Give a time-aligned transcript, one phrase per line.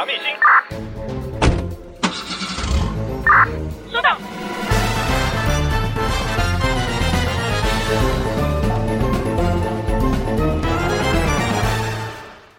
[0.00, 0.24] 藏秘辛。
[3.92, 4.16] 收到。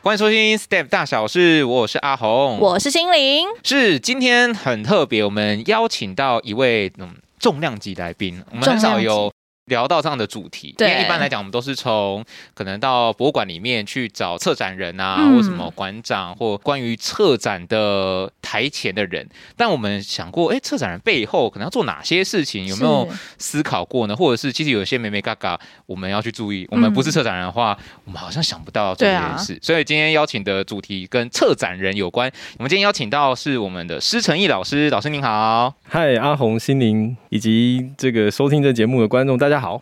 [0.03, 3.47] 欢迎收听《Step 大小事》，我是阿红，我是心灵。
[3.63, 9.30] 是今天很特别，我们邀请到一位嗯重量级来宾，我们很少有。
[9.71, 19.25] 聊到这样的主题，因为一般来讲，我们都是从可能到博物馆里面去找策展人啊，嗯、或什么馆长，或关于策展的台前的人。
[19.55, 22.67] 但我们想过，哎、欸，策展人背后可能要做哪些事情？
[22.67, 23.07] 有没有
[23.37, 24.15] 思考过呢？
[24.15, 26.67] 或者是其实有些眉眉嘎嘎，我们要去注意。
[26.69, 29.53] 我们不是策展人的话，嗯、我们好像想不到这件事。
[29.53, 32.29] 啊、所以今天邀请的主题跟策展人有关。
[32.57, 35.73] 我们今天邀请到是我们的施承义老师，老师您好。
[35.87, 39.81] 嗨，阿红、心灵以及这个收听这节目的观众，大家好。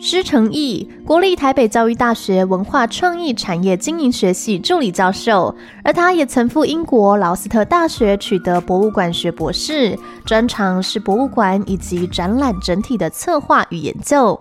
[0.00, 14.40] 施承义，国立台北教育大学文化创意产业经营学系助理教授，而他也曾赴英国劳斯特大学取得博物馆学博士，专长是博物馆以及展览整体的策划与研究。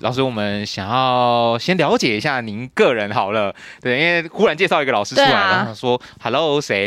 [0.00, 6.86] 老师，我们想要先了解一下您个人好了，对，因为忽然介绍一个老师出来，啊、然后说 “Hello，谁？”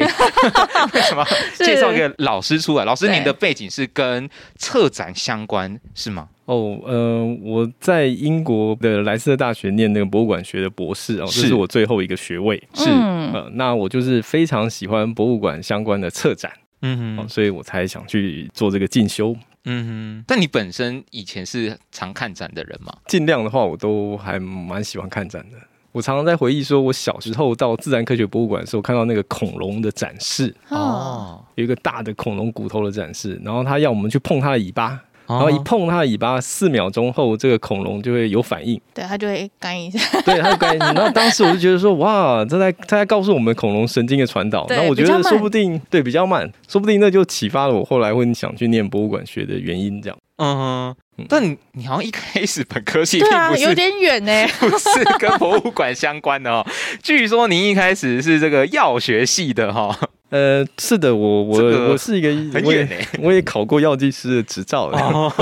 [0.93, 2.85] 为什么介绍一个老师出来？
[2.85, 6.27] 老师，您的背景是跟策展相关是吗？
[6.45, 12.61] 哦，呃，我在英国的莱斯特大学念那个博物馆学的博士哦，这是我最后一个学位。
[12.75, 16.51] 是，呃，那我就是非常喜欢博物馆相关的策展，
[16.83, 19.35] 嗯哼，所以我才想去做这个进修。
[19.65, 22.93] 嗯哼，但你本身以前是常看展的人吗？
[23.07, 25.57] 尽量的话，我都还蛮喜欢看展的。
[25.91, 35.01] 我常常在回忆说，我小时候到自然科学博物馆的时候，看到那个恐龙的展示哦，有一个大的恐龙骨头的展示，然后他要我们去碰它的尾巴。
[35.29, 40.91] 然后一碰它的尾巴，四秒钟后，这个恐龙就会有反应， 对，它就会干一下， 对，它就干一下。
[40.93, 44.65] 然后当时我就觉得说，哇，它在它在告诉我们恐龙神经的传导。
[44.69, 50.01] 那我觉得说不定，对，比较慢，说不定那就启发了我后来会想去念博物馆学的原因。
[50.01, 50.95] 这样，嗯哼。
[51.27, 56.65] 但你你好像一开始本科系并不是，对啊，有点远呢， 不是跟博物馆相关的哦。
[57.03, 59.93] 据说您一开始是这个药学系的哈。
[60.29, 61.57] 呃，是的，我我
[61.89, 64.97] 我是一个很远呢，我也考过药剂师的执照的。
[64.97, 65.33] Oh,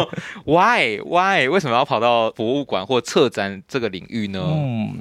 [0.45, 4.41] why why 为什么要跑到博物馆或策展这个领域呢？
[4.47, 4.95] 嗯，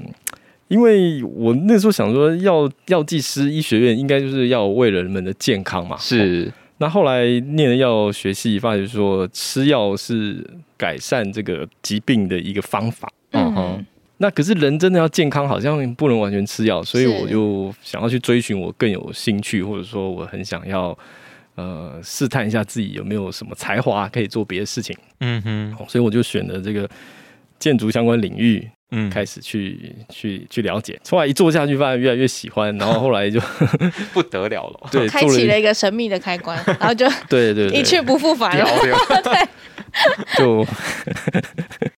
[0.69, 5.97] 因为我那时候想说药，药药剂师医学院应该就是要为人们的健康嘛。
[5.99, 6.53] 是。
[6.79, 13.11] 那后来念了药学系，发觉说吃药是改善这个疾病的一个方法。
[13.33, 13.87] 嗯哼。
[14.19, 20.97] 那可是人真的要健康，好像不能完全吃药，所以我就想要去追寻我更有兴趣，或者说我很想要
[21.55, 24.97] 呃试探一下自己有没有什么才华可以做别的事情。
[25.21, 26.89] 嗯哼，所以我就选了这个
[27.59, 31.01] 建筑相关领域，嗯，开始去去去了解。
[31.09, 33.41] 后来一做下去，发现越来越喜欢，然后后来就
[34.13, 38.65] 不得了了，对，开启了一个神秘的开关， 然后就对对对，一去不复返了，
[39.23, 39.49] 对。
[40.37, 40.67] 就，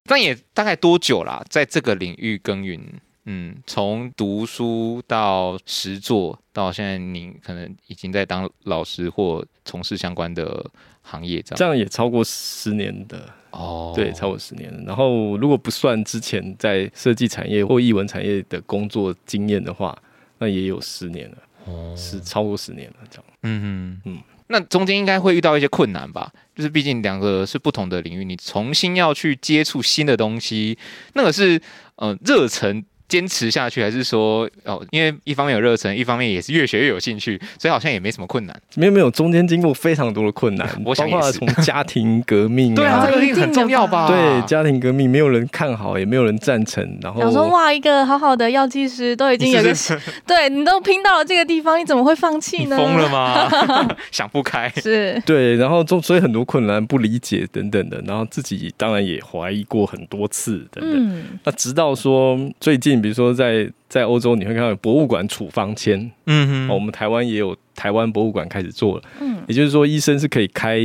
[0.05, 1.43] 但也大概多久啦？
[1.49, 2.81] 在这个领域耕耘，
[3.25, 10.65] 嗯，从读书到实作，到现在，你可能已经在当老师或从事相关的
[11.01, 14.71] 行业，这样，这样也超过十年的哦，对，超过十年。
[14.85, 19.97] 然后，如果不算之前在设计产业或艺文产业的工作经验的话，
[20.37, 23.25] 那也有十年了，哦，是超过十年了，这样。
[23.43, 24.23] 嗯嗯嗯。
[24.51, 26.31] 那中间应该会遇到一些困难吧？
[26.55, 30.77] 就是毕竟两个是不同的领域，你重新要去接触新的东西，
[31.13, 31.61] 那个是
[31.95, 32.83] 呃热忱。
[33.09, 38.55] 坚持下去，还是说哦，因为一方面有热忱，一方面也是越学越有兴趣，所以好像也没什么困难。
[38.75, 44.07] 没有没有，中间经过非常多的困难，我想包括从家庭革命、啊，对啊，这个一定很重要吧？
[44.07, 46.97] 对，家庭革命没有人看好，也没有人赞成。
[47.01, 52.77] 然后想说哇，一个好好的药剂师都已经有个，是 是对你都拼到了这个地方，你怎么会放弃呢？
[52.77, 53.49] 疯了吗？
[54.11, 55.21] 想不开是？
[55.25, 60.93] 对，然后中所以很多困难，不理解等等的，然后自己当然也怀疑过很多次等等。
[60.95, 70.79] 嗯、那直到说最近，比如说在在欧洲，你会看到博物馆处方签，嗯哼，我们台湾也有台湾博物馆开始做了，嗯，也就是说，医生是可以开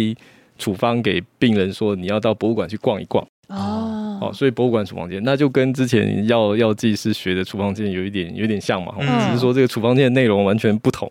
[0.58, 3.83] 处方给病人，说你要到博物馆去逛一逛，哦，
[4.20, 11.10] 哦，所以博物馆处方签，那就跟之前药药剂师学的处方签有一点有点像嘛，嗯，只是说这个处方签的内容完全不同，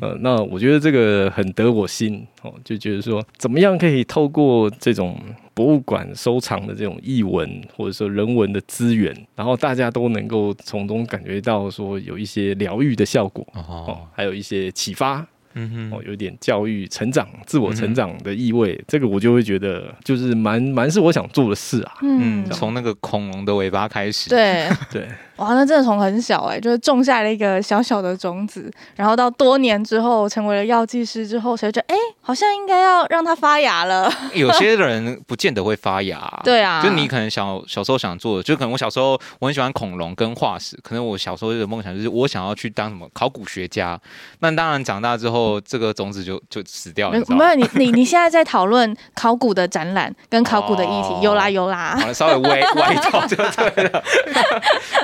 [0.00, 5.16] 呃，那我觉得这个很得我心，哦，就觉得说怎么样可以透过这种。
[5.52, 24.68] 博物馆收藏的这种译文或者说人文的资源，然后大家都能够从中感觉到说有一些疗愈的效果哦，还有一些启发，嗯哼，哦，有点教育成长、自我成长的意味，嗯、这个我就会觉得就是蛮蛮是我想做的事啊，嗯，从那个恐龙的尾巴开始，对。
[24.92, 25.08] 对。
[25.40, 34.12] 哇，那真的从很小哎、欸，就是种下了一个小小的种子，然后到多年之后成为了药剂师之后，才觉得哎，好像应该要让它发芽了。
[34.34, 43.98] 有些人不见得会发芽， 对啊，就你可能小小时候想做的，就可能我小时候我很喜欢恐龙跟化石，可能我小时候的梦想就是我想要去当什么考古学家。
[44.40, 47.18] 那当然长大之后，这个种子就就死掉了。
[47.28, 54.02] 没有， 你你你现在在讨论考古的展览跟考古的议题，哦、有啦有啦，好了，稍微歪歪掉就对了。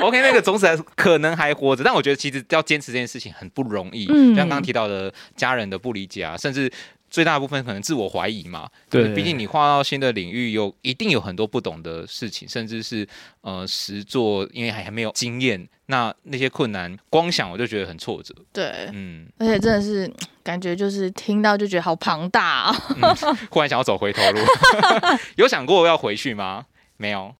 [0.02, 0.25] OK。
[0.26, 4.06] 那个种子可能还活着，但我觉得其实要坚持这件事情很不容易。
[4.10, 6.70] 嗯，像刚刚提到的家人的不理解啊，甚至
[7.08, 8.68] 最大部分可能自我怀疑嘛。
[8.90, 13.06] 对，毕竟你跨到新的领域，有一定有很多不懂的事情，甚至是
[13.42, 18.34] 呃实做，因为还还没有经验，那那些困难，光想我就觉得很挫折。
[18.52, 20.12] 对，嗯，而且真的是
[20.42, 23.16] 感觉就是听到就觉得好庞大啊，嗯，
[23.50, 24.40] 忽然想要走回头路。
[25.36, 26.66] 有想过要回去吗？
[26.96, 27.34] 没有。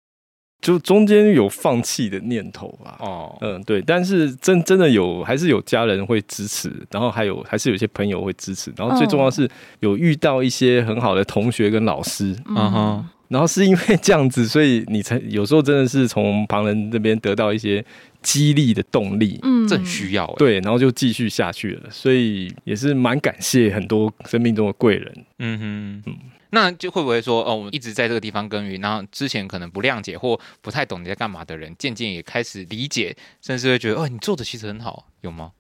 [0.61, 2.97] 就中间有放弃的念头吧。
[3.01, 9.49] 哦，嗯，对，但是真真的有，还是有家人会支持，然后还有还是有些朋友会支持，然后最重要是
[9.81, 12.73] 有遇到一些很好的同学跟老师，嗯。
[12.73, 17.85] 哼，然后是因为这样子，所以你才有时候真的是从旁人这边得到一些
[18.23, 26.17] 激励的动力，嗯，这很需要，对，然后就继续下去了，所以也是蛮感谢很多生命中的贵人，嗯哼，嗯。
[26.51, 35.53] 那就会不会说哦，我们一直在这个地方耕耘，然后之前可能不谅解或不太懂你在干嘛的人，渐渐也开始理解，甚至会觉得哦，你做的其实很好，有吗？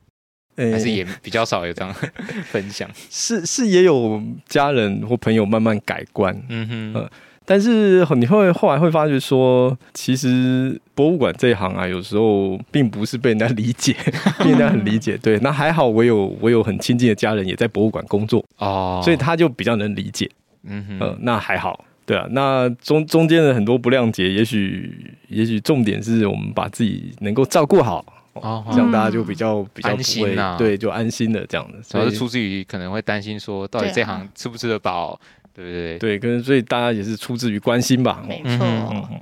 [0.56, 1.94] 欸、还是也比较少有这样
[2.50, 2.88] 分享？
[3.10, 7.10] 是是，也有家人或朋友慢慢改观，嗯哼、呃，
[7.44, 13.94] 但是你会后来会发觉说，其实博物馆这一行啊，有时候并不是被人家理解，
[14.42, 15.14] 被人家很理解。
[15.22, 20.30] 对，那还好，我有我有很亲近的家人也在博物馆工作哦，所以他就比较能理解。
[20.66, 28.04] 嗯哼，呃，那还好，对啊，那中中间的很多不谅解，也许也许重点是我们把自己能够照顾好，
[28.34, 35.18] 哦，这样大家就比较比较安心啊，对，就安心的这样子，主要是出自于可能会担心说，到底这行吃不吃得饱，
[35.54, 35.98] 对不对？
[35.98, 38.58] 对，跟所以大家也是出自于关心吧，没错。
[38.62, 39.20] 嗯，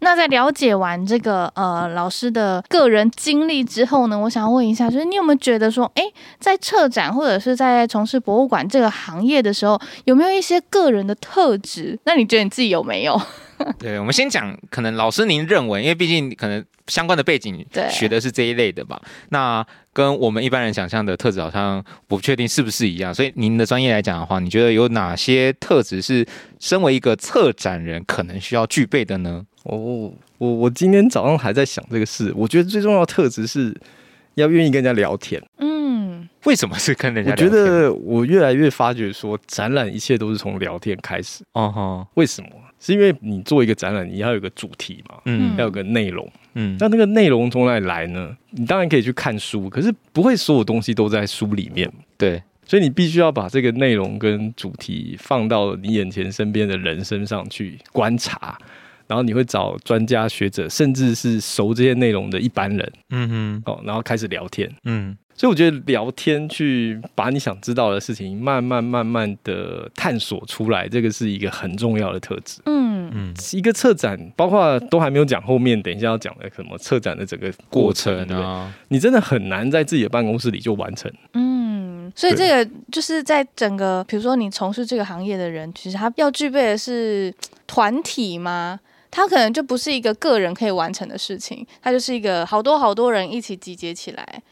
[0.00, 6.02] 那在了解完这个呃老师的个人经历之后呢，我想要问一下，就是你有没有觉得说，哎，
[6.40, 11.98] 在策展或者是在从事博物馆这个行业的时候，有没有一些个人的特质？
[12.04, 13.20] 那你觉得你自己有没有？
[13.78, 26.26] 对，我们先讲，可能老师您认为，因为毕竟可能相关的背景学的是这一类的吧，那跟我们一般人想象的特质好像不确定是不是一样，所以您的专业来讲的话，你觉得有哪些特质是
[26.58, 29.44] 身为一个策展人可能需要具备的呢？
[29.64, 33.74] 哦，我我今天早上还在想这个事，我觉得最重要的特质是
[34.34, 35.42] 要愿意跟人家聊天。
[35.58, 37.48] 嗯，为什么是跟人家聊天？
[37.48, 41.44] 我觉得我越来越发觉说，展览一切都是从聊天开始。
[41.52, 42.48] 哦哈，为什么？
[42.78, 48.34] 是因为你做一个展览，你要有个主题嘛，嗯，要有个内容，嗯，那那个内容从哪里来呢？
[48.52, 58.58] 你当然可以去看书，可是不会所有东西都在书里面，对，所以你必须要把这个内容跟主题放到你眼前身边的人身上去观察。
[59.10, 72.90] 然后你会找专家学者，甚至是熟这些内容的一般人，嗯哼，哦，然后开始聊天，嗯，所以我觉得聊天去把你想知道的事情慢慢慢慢的探索出来，这个是一个很重要的特质，嗯。
[73.12, 87.34] 嗯，一个策展，包括都还没有讲后面，等一下要讲的什么策展的整个过程啊，你真的很难在自己的办公室里就完成，嗯，所以这个就是在整个，比如说你从事这个行业的人，其实他要具备的是
[87.66, 88.78] 团体吗？
[89.10, 94.42] 他可能就不是一个个人可以完成的事情，他就是一个好多好多人一起集结起来，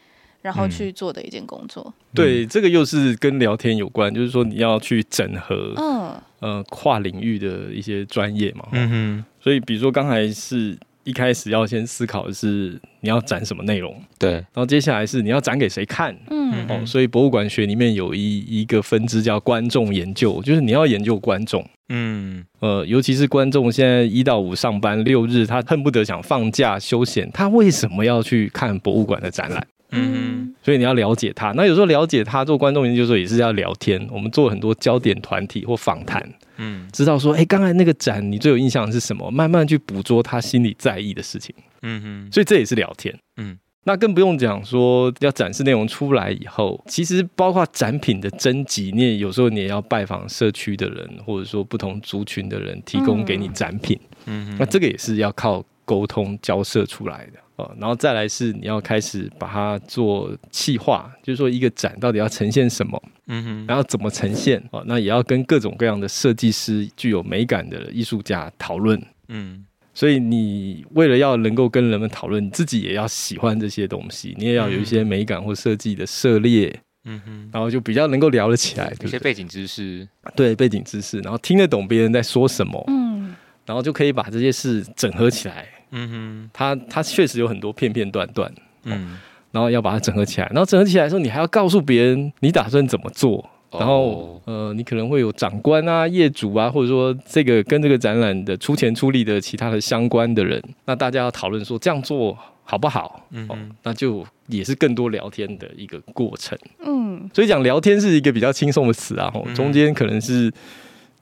[0.41, 1.83] 然后去做的一件工作。
[1.85, 8.67] 嗯、对，这个又是跟聊天有关，就是说你要去整合，嗯，呃，跨领域的一些专业嘛。
[8.71, 9.25] 嗯哼。
[9.41, 10.77] 所以，比如说刚才是
[11.09, 21.67] 一开始要先思考的是你要展什么内容，对，然后接下来是你要展给谁看，嗯，哦，所以博物馆学里面有一一个分支叫观众研究，就是你要研究观众。
[21.91, 29.65] 嗯，呃，尤其是观众现在一到五上班，六日他恨不得想放假休闲，他为什么要去看博物馆的展览？
[29.91, 31.51] 嗯，所以你要了解他。
[31.53, 34.07] 那有时候了解他做观众研究的时候也是要聊天。
[34.11, 36.23] 我们做很多焦点团体或访谈，
[36.57, 39.29] 嗯，知道说，哎，刚才那个展你最有印象的是什么？
[39.31, 41.55] 慢慢去捕捉他心里在意的事情。
[41.81, 43.17] 嗯哼，所以这也是聊天。
[43.37, 43.57] 嗯。
[43.85, 53.97] 那更不用讲说要展示内容出来以后，其实包括展品的征集，你也有时候你也要拜访社区的人，或者说不同族群的人，提供给你展品。
[54.25, 57.75] 嗯，那这个也是要靠沟通交涉出来的哦。
[57.79, 69.01] 然后再来是你要开始把它做气化，就是说一个展到底要呈现什么，嗯哼，然后怎么呈现哦，那也要跟各种各样的设计师、具有美感的艺术家讨论。
[69.27, 69.65] 嗯。
[69.91, 76.73] 所以你为了要能够跟人们讨论，你自己也要喜欢这些东西，你也要有一些美感或设计的涉猎，
[77.03, 83.35] 嗯哼，然后就比较能够聊得起来，有些背景知识，对背景知识，然后听得懂别人在说什么，嗯，
[83.65, 88.51] 然后就可以把这些事整合起来，嗯哼，它它确实有很多片片段段，
[88.83, 89.17] 嗯，
[89.51, 93.49] 然后要把它整合起来，然后整合起来的时候，你还要告诉别人你打算怎么做。
[93.71, 103.23] 然后，呃，你可能会有长官啊、业主啊，或者说这个跟这个展览的出钱出力的其他的相关的人，那大家要讨论说这样做好不好？
[103.29, 103.47] 嗯，
[103.83, 106.57] 那就也是更多聊天的一个过程。
[106.83, 110.51] 嗯，所以讲聊天是一个比较轻松的词啊，中间可能是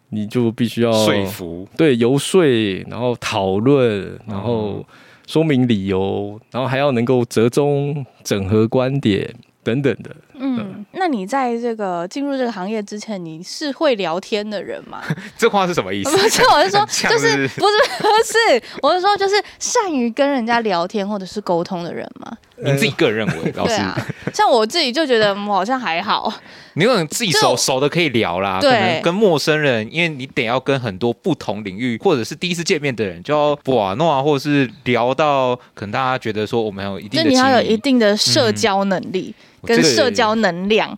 [0.10, 2.44] 你就必须要说服，对，游说，
[2.90, 4.86] 然后讨论，然后
[5.26, 9.34] 说明理由，然后还要能够折中、整合观点。
[9.64, 15.04] 等等的，嗯，那你在这个进入这个行业之前，你是会聊天的人吗？
[15.38, 16.10] 这话是什么意思？
[16.10, 22.32] 不是，我是说，就是不是不是，我是说，就是善于跟人家聊天或者是沟通的人吗？
[22.58, 26.34] 你自己个人认为，老师，对啊，像我自己就觉得我好像还好。
[26.74, 39.34] 你可能自己熟熟的可以聊啦，可能跟陌生人，因为你得要跟很多不同领域或者是第一次见面的人，就要玩弄啊，或者是聊到可能大家觉得说我们有一定的，就你要有一定的社交能力
[39.64, 40.96] 跟社交能量，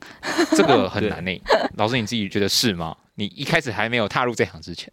[0.52, 1.42] 这个很难呢。
[1.78, 2.96] 老师你自己觉得是吗？
[3.16, 4.92] 你一开始还没有踏入这行之前，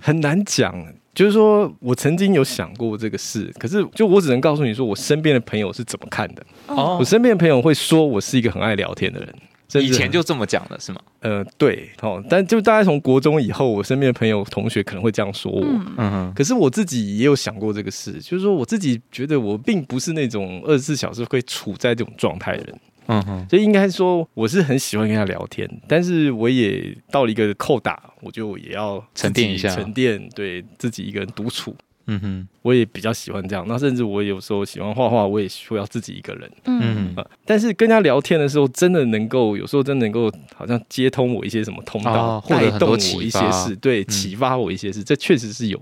[0.00, 0.92] 很难讲。
[1.14, 6.42] 就是说我曾经有想过这个事，可是就我只能告诉你说，我身边的朋友是怎么看的。
[6.68, 11.00] 哦，我身边的朋友会说我是一个很爱聊天的人，以前就这么讲的是吗？
[11.20, 15.62] 呃，对，哦，但就大概从国中以后，我身边的朋友同学可能会这样说我。
[15.62, 22.80] 嗯哼，可是我自己也有想过这个事，就是说我自己觉得我并不是那种二十四小时会处在这种状态的人。
[23.06, 31.74] 嗯哼，所以应该说我是很喜欢跟他聊天，但是我也到了一个扣打，我就也要沉淀一下，沉淀，对自己一个人独处。
[32.08, 33.64] 嗯哼，我也比较喜欢这样。
[33.68, 36.50] 那甚至我有时候喜欢画画，我也需要自己一个人。
[36.64, 45.80] 嗯哼，但是跟他聊天的时候，真的能够有时候真的能够好像接通我一些什么通道，带动我一些事，对，启发我一些事，这确实是有。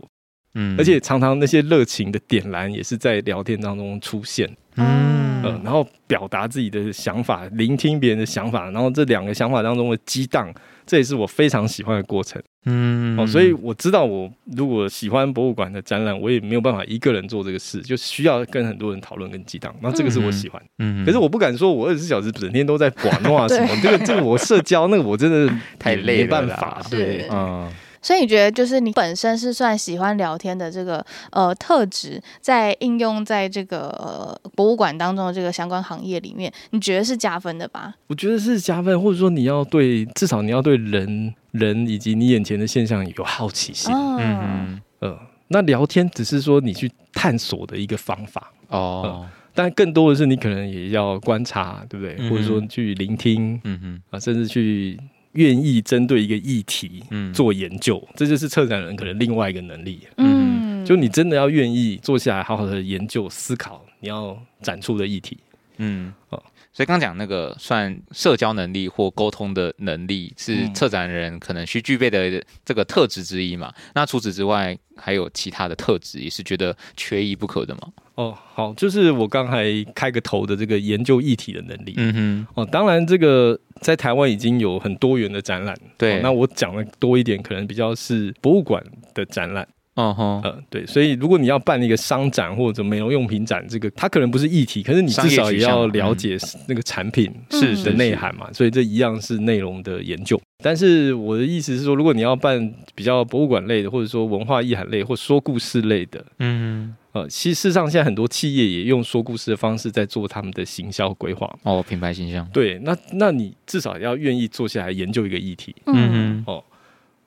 [0.55, 4.47] 嗯，而且常常那些热情的点燃也是在聊天当中出现。
[4.77, 10.53] 嗯，呃，然后表达自己的想法，聆听别人的想法，然后这两个想法当中的激荡，
[10.87, 12.43] 这也是我非常喜欢的过程。
[12.67, 19.75] 嗯，哦，所以我知道，我如果喜欢博物馆的展览，我也没有办法一个人做这个事，就需要跟很多人讨论跟激荡。
[19.81, 20.63] 那这个是我喜欢。
[20.79, 26.83] 嗯，可是我不敢说，我二十四小时整天都在玩弄啊什么， 这个这个我社交那个我真的太累了，没办法。
[26.91, 27.71] 对，嗯。
[28.03, 37.95] 所以你觉得，就是你本身是算喜欢聊天的这个呃特质，在应用在这个、呃、博物馆当中的这个相关行业里面，你觉得是加分的吧？
[38.07, 43.95] 我觉得是加分，或者说你要对，至少你要对人人以及你眼前的现象有好奇心。
[43.95, 52.17] 嗯嗯呃，那聊天只是说你去探索的一个方法哦、呃，但更多的是你可能也要观察，对不对？
[52.19, 54.99] 嗯、或者说去聆听，嗯哼啊，甚至去。
[55.33, 60.01] 愿意针对一个议题做研究，嗯、这就是策展人可能另外一个能力。
[60.17, 65.39] 嗯，就你真的要愿意坐下来好好的研究思考你要展出的议题。
[65.79, 73.73] 嗯，哦，所以刚讲那个算社交能力或沟通的能力是策展人可能需具备的这个特质之一嘛？
[73.95, 77.81] 那除此之外还有其他的特质也是觉得缺一不可的吗？
[78.21, 81.95] 哦，好，就是我刚才开个头的这个研究议题的能力。
[81.97, 85.75] 嗯哼，哦，当然这个在台湾已经有很多元的展览。
[85.97, 88.85] 对，哦，那我讲的多一点，可能比较是博物馆
[89.15, 89.67] 的展览。
[89.97, 100.41] 嗯哼，呃，对，所以如果你要办一个商展或者美容用品展，这个它可能不是议题，可是你至少也要了解那个产品是的内涵嘛，所以这一样是内容的研究。
[100.63, 111.53] 但是我的意思是说，如果你要办比较博物馆类的，或者说文化意涵类或说故事类的，嗯，呃，其实事实上现在很多企业也用说故事的方式在做他们的行销规划。
[111.65, 112.49] 哦，品牌形象。
[112.53, 116.65] 对，那那你至少要愿意坐下来研究一个议题，嗯哼，哦。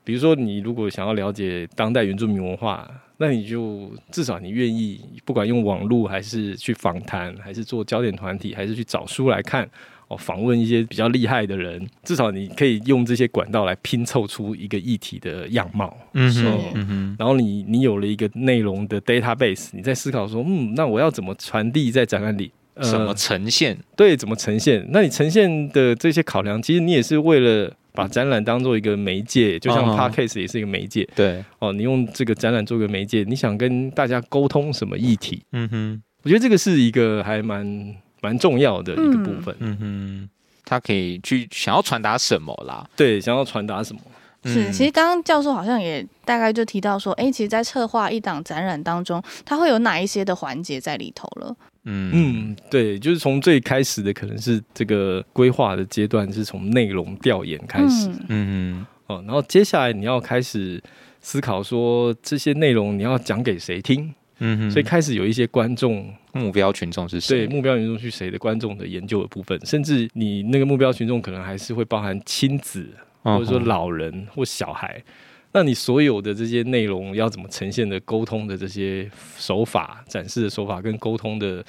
[0.03, 9.69] 比如说，你如果想要了解当代原住民文化，那你就至少你愿意，不管用网络还是去访谈，还是做焦点团体，还是去找书来看，
[10.09, 15.95] 哦，访问一些比较厉害的人，至少你可以用这些管道来拼凑出一个议题的样貌。
[16.13, 22.51] 嗯哼，嗯哼，然后你你有了一个内容的 database，你在思考说，嗯，那我要怎么传递在展览里？
[22.73, 23.77] 呃，怎么呈现？
[23.95, 24.85] 对，怎么呈现？
[24.91, 27.73] 那你呈现的这些考量，其实你也是为了。
[27.93, 31.07] 把展览当做一个媒介，就像 Podcast 也是一个媒介。
[31.15, 35.43] 对哦，你用这个展览做个媒介，你想跟大家沟通什么议题？
[35.51, 39.55] 嗯哼，我觉得这个是一个还蛮蛮重要的一个部分。
[39.59, 40.29] 嗯，嗯哼，
[40.65, 42.85] 他可以去想要传达什么啦？
[42.95, 44.01] 对，想要传达什么？
[44.45, 51.55] 是，其实刚刚教授好像也大概就提到说，哎，其实，在策划一档展览当中，它会有哪一些的环节在里头了？
[51.85, 60.81] 嗯嗯，对，就是从最开始的可能是这个规划的阶段，是从内容调研开始，嗯嗯，哦，然后接下来你要开始
[61.19, 67.45] 思考说这些内容你要讲给谁听，嗯哼，所以开始有一些观众目标群众是谁？
[67.45, 72.87] 对，目标群众是谁的观众的研究的部分，甚至你那个目标群众可能还是会包含亲子，
[73.23, 75.03] 或者说老人或小孩。
[75.53, 81.63] 那你所有的这些内容要怎么呈现的沟通的这些手法、展示的手法跟沟通的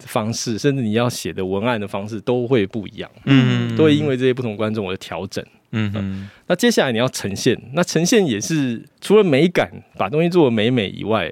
[0.00, 6.30] 方式，甚至你要写的文案的方式都会不一样，嗯，都会因为这些不同观众而调整，嗯嗯。
[6.46, 11.30] 那接下来你要呈现，那呈现也是除了美感，把东西做的美美以外，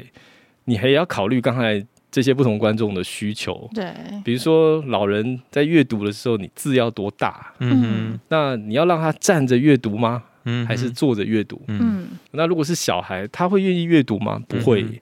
[0.66, 10.24] 你还要考虑刚才这些不同观众的需求，对，比如说老人在阅读的时候，你字要多大，嗯哼，那你要让他站着阅读吗？
[10.46, 11.60] 嗯，还是坐着阅读。
[11.68, 14.42] 嗯，那如果是小孩，他会愿意阅读吗？
[14.48, 14.82] 不会。
[14.82, 14.98] 嗯、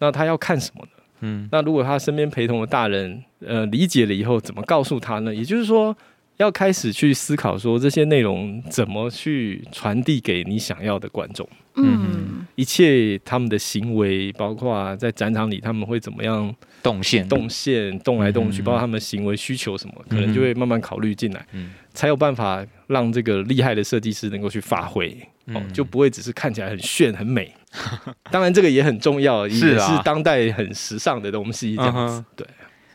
[0.00, 0.90] 那他要看什么呢？
[1.20, 5.34] 嗯，那如果他身边陪同的大人，呃，理解了以后，怎么告诉他呢？
[5.34, 5.96] 也就是说，
[6.36, 11.48] 要开始去思考说，这些内容怎么去传递给你想要的观众。
[11.76, 21.46] 嗯，一切他们的行为，包括在展场里他们会怎么样动线、动线、动来动去，包括他们行为需求什么，可能就会慢慢考虑进来。
[21.52, 21.72] 嗯。
[21.92, 27.50] 才有办法让这个厉害的设计师能够去发挥，哦，就不会只是看起来很炫很美。
[28.30, 32.46] 当然，这个也很重要，也是当代很时尚的东西，这样子，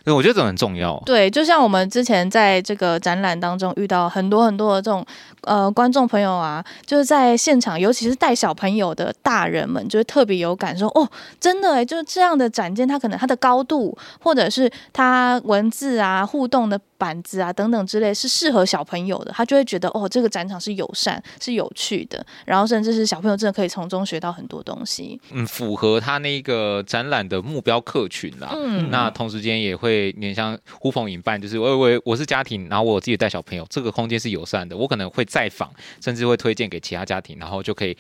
[0.04, 0.14] 对。
[0.14, 1.02] 我觉得这很重要。
[1.06, 5.06] 对，就像我们之前在这个展览当中遇到很多很多的这种
[5.42, 11.08] 呃观众朋友啊，就是在现场，尤其是带小朋友的大人们，就是特别有感受哦，
[11.40, 25.20] 真的哎，就是这样的展件，它可能它的高度，或者是它文字啊互动的板子啊等等之类，是适合小朋友的，他就会觉得哦，这个展场是友善、是有趣的，然后甚至是小朋友真的可以从中学到很多东西。
[25.32, 28.54] 嗯，符合他那个展览的目标客群啦。
[28.56, 29.82] 嗯，那同时间也会。
[29.82, 37.98] 会有点像呼朋引伴，就是我我我是家庭，然后我自己带小朋友，这个空间是友善的，我可能会再访，甚至会推荐给其他家庭，然后就可以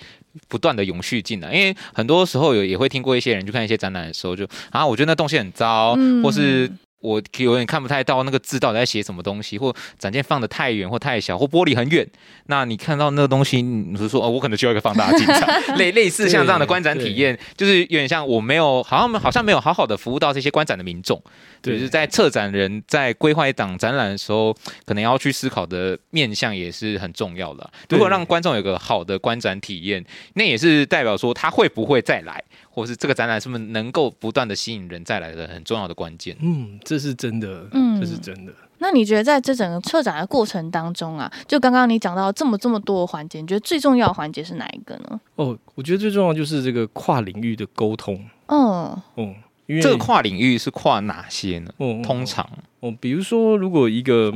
[0.48, 1.52] 不断的永续进来。
[1.52, 6.72] 因为很多时候有也会听过一些人去看一些展览的时候就，就啊，我觉得那东西很糟，嗯、或是。
[7.02, 12.08] 我有点看不太到那个字到底在写什么东西，或展件放的太远或太小，或玻璃很远。
[12.48, 15.28] 那你看到那个东西，你是说哦，我可能需要一个放大镜。
[15.78, 21.22] 类类似像这样的观展体验，就是有点像我没有，好像好像没有好好的服务到这些观展的民众。
[21.62, 27.70] 对，就是在策展人在规划一档展览的时候，可能要去思考的面向也是很重要的。
[27.90, 32.44] 如果让观众有个好的观展体验，那也是代表说他会不会再来。
[32.74, 36.36] 或是这个展览是不是能够不断的吸引人再来的很重要的关键？
[36.40, 38.54] 嗯，这是真的，嗯，这是真的。
[38.80, 45.20] 那你觉得在这整个策展的过程当中啊，就刚刚你讲到这么这么多的环节，你觉得最重要的环节是哪一个呢？
[45.36, 48.20] 哦，我觉得最重要就是这个跨领域的沟通。
[48.48, 49.36] 嗯嗯，
[49.68, 51.72] 因为这个跨领域是跨哪些呢？
[51.78, 54.34] 哦，通常哦，比如说如果一个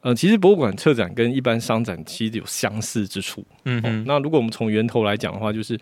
[0.00, 3.44] 呃，其实博物馆策展跟一般商展其实有相似之处。
[3.64, 5.78] 嗯嗯，那如果我们从源头来讲的话，就是。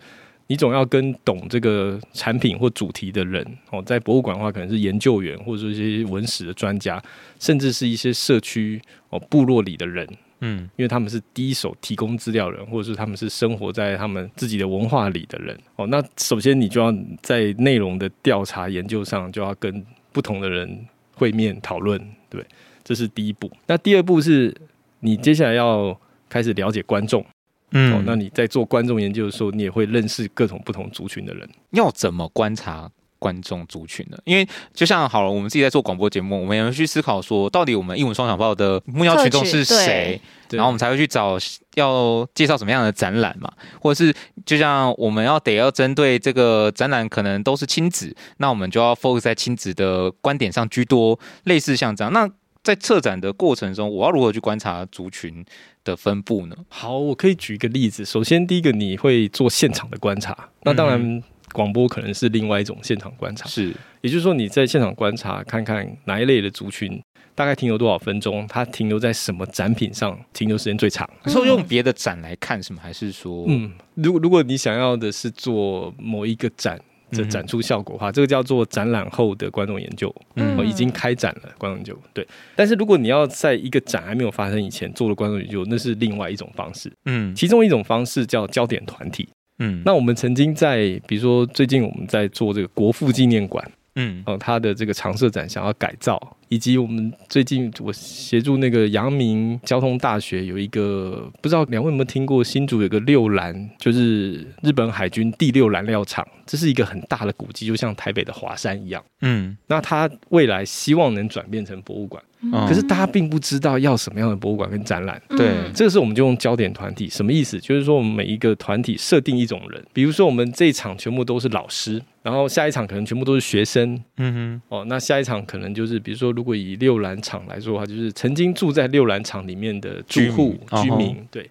[0.51, 7.01] 你总要跟懂这个产品或主题的人哦，在博物馆的话，可能是研究员，或者说一些文史的专家，
[7.39, 10.05] 甚至是一些社区哦部落里的人，
[10.41, 15.87] 嗯，因为他们是第一手提供资料人，或者是他们是生活在他们自己的文化里的人哦。
[15.87, 20.85] 那首先你就要在内容的调查研究上，就要跟不同的人
[21.15, 21.97] 会面讨论，
[22.29, 22.45] 对，
[22.83, 23.49] 这是第一步。
[23.67, 24.53] 那第二步是
[24.99, 27.25] 你接下来要开始了解观众。
[27.71, 31.49] 嗯、哦，那你在做观众研究的时候，你也会认识各种不同族群的人。
[31.71, 34.17] 要怎么观察观众族群呢？
[34.25, 41.37] 因为就像好了，我们自己在做广播节目，我们也会去思考说，到底我们英文双响炮的目标群众是谁，然后我们才会去找
[41.75, 44.13] 要介绍什么样的展览嘛，或者是
[44.45, 52.11] 就像我们要得要针对这个展览，可能都是亲子，那我们就要 focus 在亲子的观点上居多，类似像这样。
[52.11, 52.27] 那
[52.63, 55.43] 在策展的过程中，我要如何去观察族群
[55.83, 56.55] 的分布呢？
[56.69, 58.05] 好，我可以举一个例子。
[58.05, 63.47] 首先，第一个你会做现场的观察，那当然广播可能是另外一种现场观察。
[63.47, 67.01] 是，也就是说你在现场观察，看看哪一类的族群
[67.33, 71.09] 大概停留多少分钟，它停留在什么展品上停留时间最长。
[71.25, 72.79] 你说用别的展来看什么？
[72.79, 76.79] 还是说，嗯，如果如果你想要的是做某一个展。
[77.11, 82.27] 这展出效果哈，这个叫做展览后的观众研究，嗯，已经开展了观众研究，对。
[82.55, 87.33] 但是如果你要在一个展还没有发生以前做了观众研究，那是另外一种方式，嗯。
[87.35, 89.27] 其中一种方式叫焦点团体，
[89.59, 89.81] 嗯。
[89.85, 109.03] 那我们曾经在，比如说最近我们在做这个国父纪念馆，嗯，哦，他的这个常设展想要改造，以及我们最近我协助那个阳明交通大学有一个，不知道两位有没有听过，新竹有个六兰，就是日本海军第六燃料厂，这是一个很大的古迹，就像台北的华山一样。
[109.21, 112.23] 嗯，那他未来希望能转变成博物馆。
[112.67, 115.21] 可是大家并不知道要什么样的博物馆跟展览。
[115.29, 117.59] 对，这个时候我们就用焦点团体，什么意思？
[117.59, 124.01] 就是说我们每一个团体设定一种人，比如说我们这一场全部都是老师，然后下一场可能全部都是学生。
[124.17, 124.61] 嗯哼。
[124.69, 131.17] 哦，那下一场可能就是，比如说如果以六兰厂来说的话，就是曾经住在六兰厂里面的住户居民。
[131.29, 131.49] 对。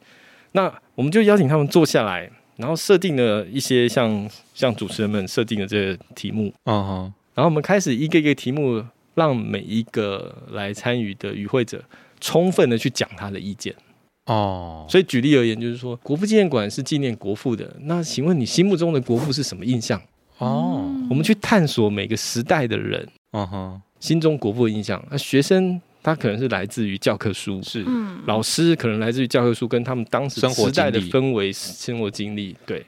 [0.53, 6.53] 那我们就邀请他们坐下来，然后设定了一些像像主持人们设定的这个题目。
[6.65, 7.15] 嗯哼。
[7.35, 8.85] 然后我们开始一个一个题目。
[9.17, 11.83] 让每一个来参与的与会者
[12.21, 13.75] 充分的去讲他的意见
[14.27, 14.87] 哦。
[14.89, 17.77] 所以举例而言，就是说国父纪念馆是纪念国父的。
[17.81, 20.01] 那请问你心目中的国父是什么印象？
[20.41, 25.03] 哦，我们去探索每个时代的人，嗯哼，心中国父的印象。
[25.11, 27.85] 那学生他可能是来自于教科书，是，
[28.27, 32.81] 老师可能来自于教科书跟他们当时时代的氛围、生活经历，对，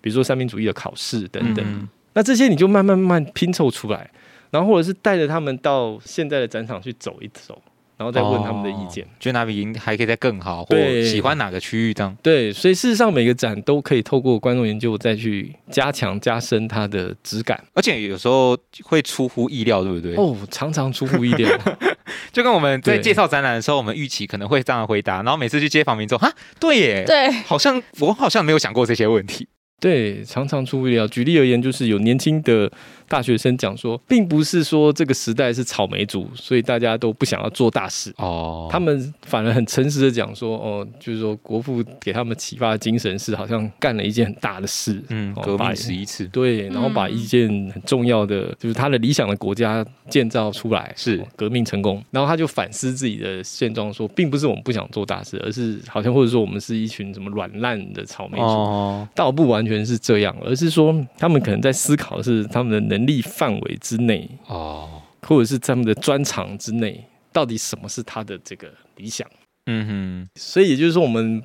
[0.00, 1.88] 比如说三民主义的考试等等。
[2.14, 4.10] 那这些你就慢慢慢慢拼凑出来。
[4.52, 7.62] 然后或者是带着他们到现在的展场去走一走，
[8.00, 12.16] 然后再问他们的意见，觉得哪边还可以再更好，或喜欢哪个区域这样。
[12.22, 20.14] 对，所以事实上每个展都可以透过观众研究再去加强加深它的质感，而且有时候会出乎意料，对不对？
[20.14, 21.46] 哦，常常出乎意料，
[22.32, 29.46] 就跟我们在介绍展览的时候，我们预期可能会这样回答，然后每次去接访民众，哈，对耶，对，好像我好像没有想过这些问题。
[29.78, 31.08] 对，常常出乎意料。
[31.08, 32.70] 举例而言，就是有年轻的
[33.10, 38.14] 大学生讲说，并不是说这个时代是草莓族，所以大家都不想要做大事。
[38.18, 38.68] 哦。
[38.70, 51.20] 他们反而很诚实的讲说，哦，就是说国父给他们启发的精神是，好像干了一件很大的事，嗯，革命十一次，对，然后把一件很重要的，就是他的理想的国家建造出来，是。
[51.34, 52.00] 革命成功。
[52.12, 69.28] 然后他就反思自己的现状，说，并不是我们不想做大事，而是好像或者说我们是一群什么软烂的草莓族，哦，倒不完全是这样，而是说他们可能在思考的是他们的能力范围之内哦，或者是他们的专长之内，到底什么是他的这个理想？
[69.66, 71.42] 嗯哼，所以也就是说，我们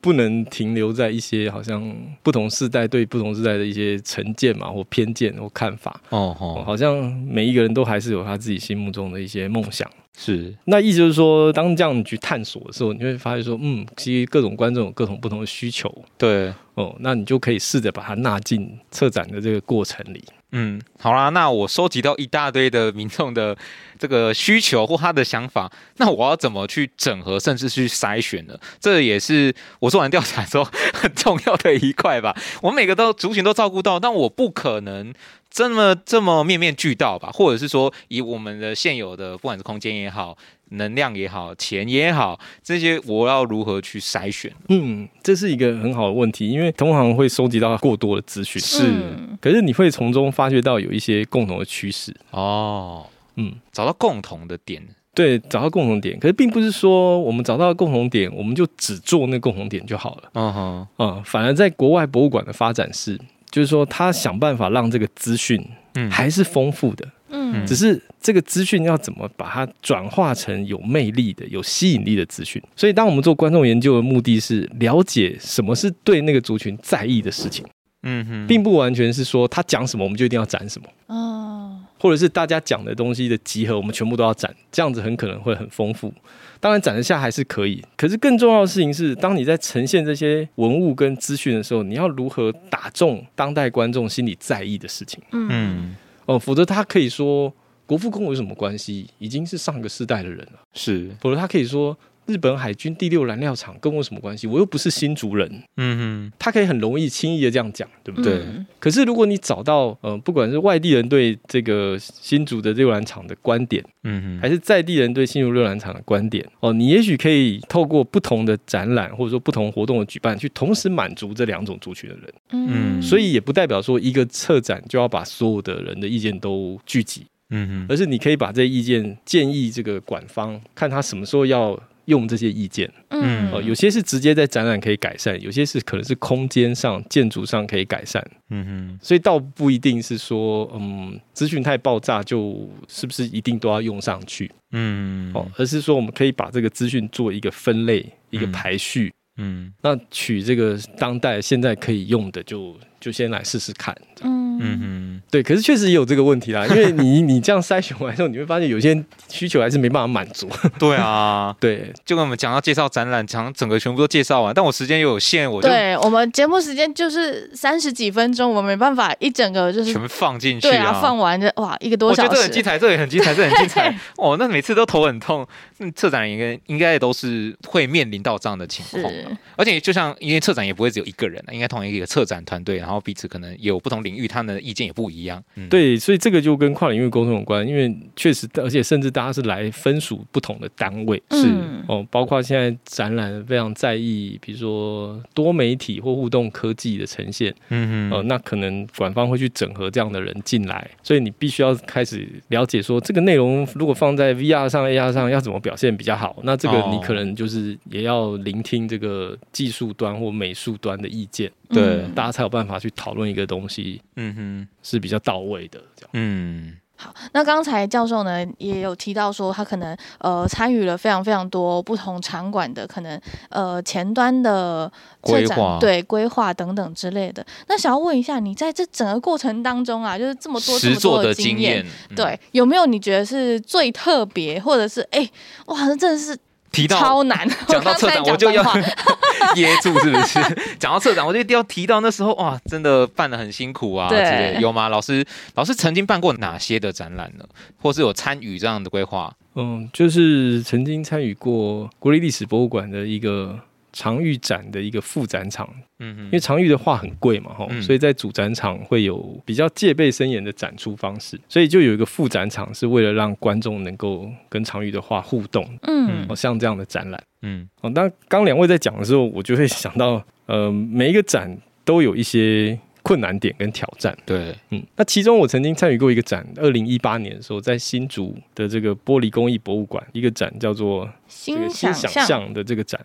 [0.00, 9.88] 不能停留在一些好像不同世代对不同世代的一些成见嘛，或偏见或看法哦，好像每一个人都还是有他自己心目中的一些梦想。
[10.20, 20.24] 是，那意思就是说，当这样去探索的时候，你会发现说，嗯，其实各种观众有各种不同的需求，对，哦，那你就可以试着把它纳进策展的这个过程里。
[20.50, 23.56] 嗯，好啦，那我收集到一大堆的民众的
[23.98, 28.58] 这个需求或他的想法，那我要怎么去整合，甚至去筛选呢？
[28.80, 32.34] 这也是我做完调查之后很重要的一块吧。
[32.62, 35.14] 我每个都族群都照顾到，但我不可能。
[35.50, 40.36] 这么这么面面俱到吧，或者是说以我们的现有的，不管是空间也好，
[40.70, 44.52] 能量也好，钱也好，这些我要如何去筛选？
[44.68, 48.92] 嗯，这是一个很好的问题，因为同行会收集到过多的资讯，是，
[49.40, 52.14] 可是你会从中发掘到有一些共同的趋势。
[52.30, 53.06] 哦，
[53.36, 63.18] 嗯，找到共同的点，对，找到共同点，可是并不是说我们找到共同点，我们就只做那共同点就好了，嗯哼，啊，反而在国外博物馆的发展是。
[63.50, 72.62] 就是说，他想办法让这个资讯，嗯，还是丰富的，嗯，只是这个资讯要怎么把它转化成有魅力的、有吸引力的资讯。
[72.76, 77.64] 所以，当我们做观众研究的目的是了解什么是对那个族群在意的事情，
[78.02, 81.67] 嗯哼，并不完全是说他讲什么我们就一定要展什么，哦，
[81.98, 86.12] 或者是大家讲的东西的集合，我们全部都要展，这样子很可能会很丰富。
[86.60, 87.84] 当然，展得下还是可以。
[87.96, 95.22] 可是更重要的事情是，当你在呈现这些文物跟资讯的时候，你要如何打中当代观众心里在意的事情？
[95.32, 95.94] 嗯，
[96.26, 97.52] 哦，否则他可以说
[97.86, 99.08] 国父跟我有什么关系？
[99.18, 100.60] 已经是上个世代的人了。
[100.74, 101.96] 是，否则他可以说。
[102.28, 104.46] 日本海军第六燃料厂跟我什么关系？
[104.46, 105.50] 我又不是新竹人。
[105.78, 108.34] 嗯哼，他可以很容易轻易的这样讲，对不对？
[108.34, 122.34] 嗯、可是如果你找到呃，不管是外地人对这个新竹的六燃厂的观点，嗯哼，还是在地人对新竹六燃厂的观点，哦，你也许可以透过不同的展览或者说不同活动的举办，去同时满足这两种族群的人。
[122.50, 127.24] 嗯，所以也不代表说一个策展就要把所有的人的意见都聚集。
[127.50, 131.80] 嗯哼，而是你可以把这些意见建议这个馆方，看他什么时候要。
[132.08, 154.58] 用这些意见，嗯，哦，有些是直接在展览可以改善，有些是可能是空间上、建筑上可以改善，嗯哼，所以倒不一定是说，嗯，资讯太爆炸，就是不是一定都要用上去，嗯，哦，而是说我们可以把这个资讯做一个分类、一个排序，嗯，那取这个当代现在可以用的就，就就先来试试看，嗯。
[154.60, 155.42] 嗯对。
[155.42, 160.48] 可是确实也有这个问题啦，因为你 你这样筛选完之后，你会发现有些需求还是没办法满足。
[160.78, 161.92] 对啊， 对。
[162.04, 172.28] 就跟我们讲到介绍展览，讲整个全部都介绍完，但我时间又有限，我就对我们节目时间就是三十几分钟，我们没办法一整个就是全部放进去，对啊，放完就哇一个多小时。
[172.28, 173.96] 我觉得这很精彩，这也很精彩，这很精彩。
[174.16, 175.46] 哦，那每次都头很痛。
[175.78, 179.12] 嗯，策展人应该应该也都是会面临到这样的情况，
[179.56, 185.44] 而且就像因为策展也不会只有一个人，应该同一个策展团队，然后彼此可能有不同领域，他们的意见也不一样。
[185.56, 216.76] 嗯、对，所以这个就跟跨领域沟通有关，因为确实，而且甚至大家是来分属不同的单位，是、嗯、哦，包括现在展览非常在意，比如说多媒体或互动科技的呈现，嗯嗯，哦，那可能馆方会去整合这样的人进来，所以你必须要开始了解说，这个内容如果放在 VR 上、AR 上要怎么表现比较好，那这个你可能就是也要聆听这个技术端或美术端的意见，对，嗯、大家才有办法去讨论一个东西，嗯哼，是比较到位的，这样，嗯。
[217.00, 224.90] 好，那刚才教授呢也有提到说，他可能呃参与了非常非常多不同场馆的可能呃前端的
[225.22, 227.46] 策展，规划，对规划等等之类的。
[227.68, 235.32] 那想要问一下，你在这整个过程当中啊，就是这么多这么多的经验，嗯、对，有没有你觉得是最特别，或者是哎、欸，
[235.66, 236.36] 哇，这真的是。
[236.70, 238.62] 提到超难， 讲到策展我就要
[239.56, 240.38] 噎住，是不是？
[240.78, 244.88] 讲到策展，我就一定要提到那时候哇，真的办的很辛苦啊，对之类的，有吗？
[244.88, 247.44] 老师，老师曾经办过哪些的展览呢？
[247.80, 249.32] 或是有参与这样的规划？
[249.54, 253.58] 嗯，就是曾经参与过国立历史博物馆的一个。
[253.92, 283.00] 常玉展的一个副展场，嗯哼，因为常玉的画很贵嘛，哈、嗯，所以在主展场会有比较戒备森严的展出方式，所以就有一个副展场是为了让观众能够跟常玉的画互动，嗯，哦，像这样的展览，嗯，哦，那刚两位在讲的时候，我就会想到，呃，每一个展都有一些困难点跟挑战，对，嗯，那其中我曾经参与过一个展，二零一八年的时候，在新竹的这个玻璃工艺博物馆，一个展叫做新想象的这个展。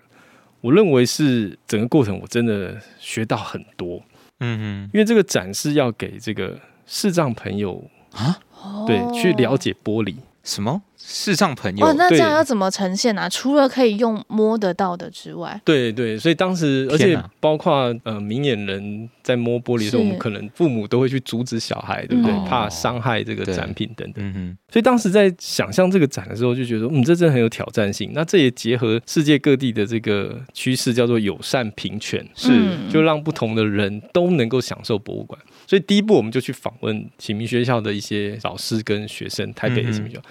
[0.64, 4.02] 我认为是整个过程，我真的学到很多。
[4.40, 8.40] 嗯嗯，因为这个展示要给这个视障朋友啊，
[8.88, 10.82] 对，去了解玻璃什么。
[11.06, 13.28] 视障朋友，哇，那这样要怎么呈现啊？
[13.28, 22.32] 除了可以用摸得到的之外，对对，所以当时，而且包括呃明眼人在摸玻璃的时候，我们可能父母都会去阻止小孩，对不对？
[22.48, 24.24] 怕伤害这个展品等等。
[24.34, 28.12] 嗯，所以当时在想象这个展的时候，就觉得嗯，这真的很有挑战性。
[28.14, 32.50] 那这也结合世界各地的这个趋势，叫做友善平权，是
[32.90, 35.38] 就让不同的人都能够享受博物馆。
[35.68, 40.22] 所以第一步，我们就去访问启明学校的一些老师跟学生，台北的启明学校。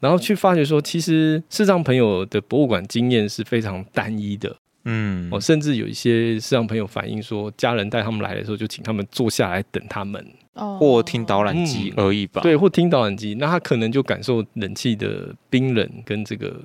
[0.00, 10.24] 然后去发觉说，其实视障朋友的博物馆经验是非常单一的，嗯，哦，甚至有一些视障朋友反映说，家人带他们来的时候，就请他们坐下来等他们，
[10.54, 16.62] 哦，或听导览机而已吧，对，或听导览机，那他可能就感受冷气的冰冷跟这个，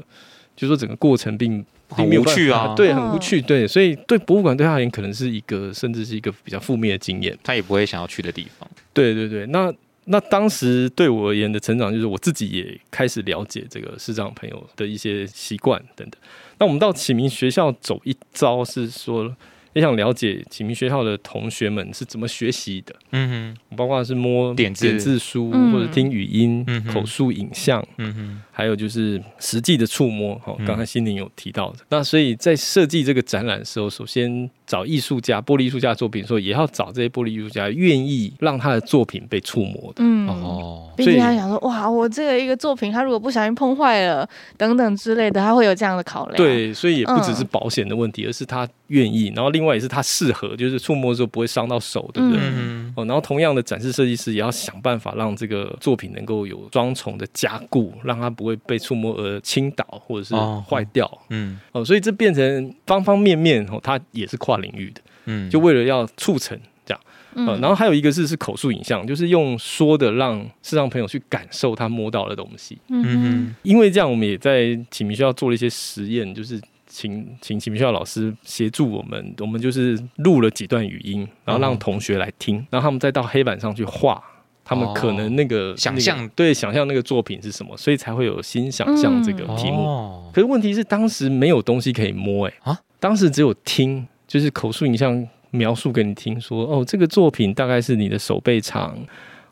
[0.55, 9.73] 就说整个过程并很无趣啊，对，很无趣，对，所以对博物馆对他而言，可能是一个甚至是一个比较负面的经验，他也不会想要去的地方，对对对，那。
[10.05, 16.19] 那当时对我而言的成长，就是我自己也开始了解这个市长朋友的一些习惯等等。
[16.59, 19.33] 那我们到启明学校走一遭，是说
[19.73, 22.95] 也想了解启明学校的同学们是怎么学习的。
[23.11, 27.85] 嗯哼，包括是摸点字点字书，或者听语音、嗯、口述影像。
[27.97, 28.41] 嗯哼。
[28.55, 31.77] 还有就是实际的触摸，哈，刚才心灵有提到的。
[31.79, 40.03] 嗯、那所以在设计这个展览的时候，首先找艺术家、玻璃艺术家的作品的时候，也要找这些玻璃艺术家愿意让他的作品被触摸的。
[40.03, 46.37] 嗯哦，毕竟他想说，哇，我这个一个作品，他如果不小心碰坏了等等之类的，他会有这样的考量。
[46.37, 52.39] 对，所以也不只是保险的问题，嗯、而是他愿意，然后另另外也是它适合，就是触摸的时候不会伤到手，对不对？
[52.39, 58.43] 嗯哦，然后同样的展示设计师也要想办法让这个作品能够有双重的加固，让它不。
[58.43, 60.35] 会被触摸而倾倒或者是
[60.69, 67.01] 坏掉，嗯，哦，所以这变成方方面面哦，它也是跨领域的，嗯，就为了要促成这样，
[67.35, 76.59] 嗯，然后还有一个是是口述影像，就是用说的让视障朋友去感受他摸到的东西，嗯嗯，因为这样我们也在启明学校做了一些实验，就是
[76.93, 84.23] 请请启明学校老师协助我们，我们就是录了几段语音，然后让同学来听，然后他们再到黑板上去画。
[84.65, 90.31] 他们可能那个想象对想象那个作品是什么，所以才会有新想象这个题目。
[90.33, 98.97] 可是问题是当时没有东西可以摸，哎啊，当时只有听，就是口述影像描述给你听，说哦，这个作品大概是你的手背长，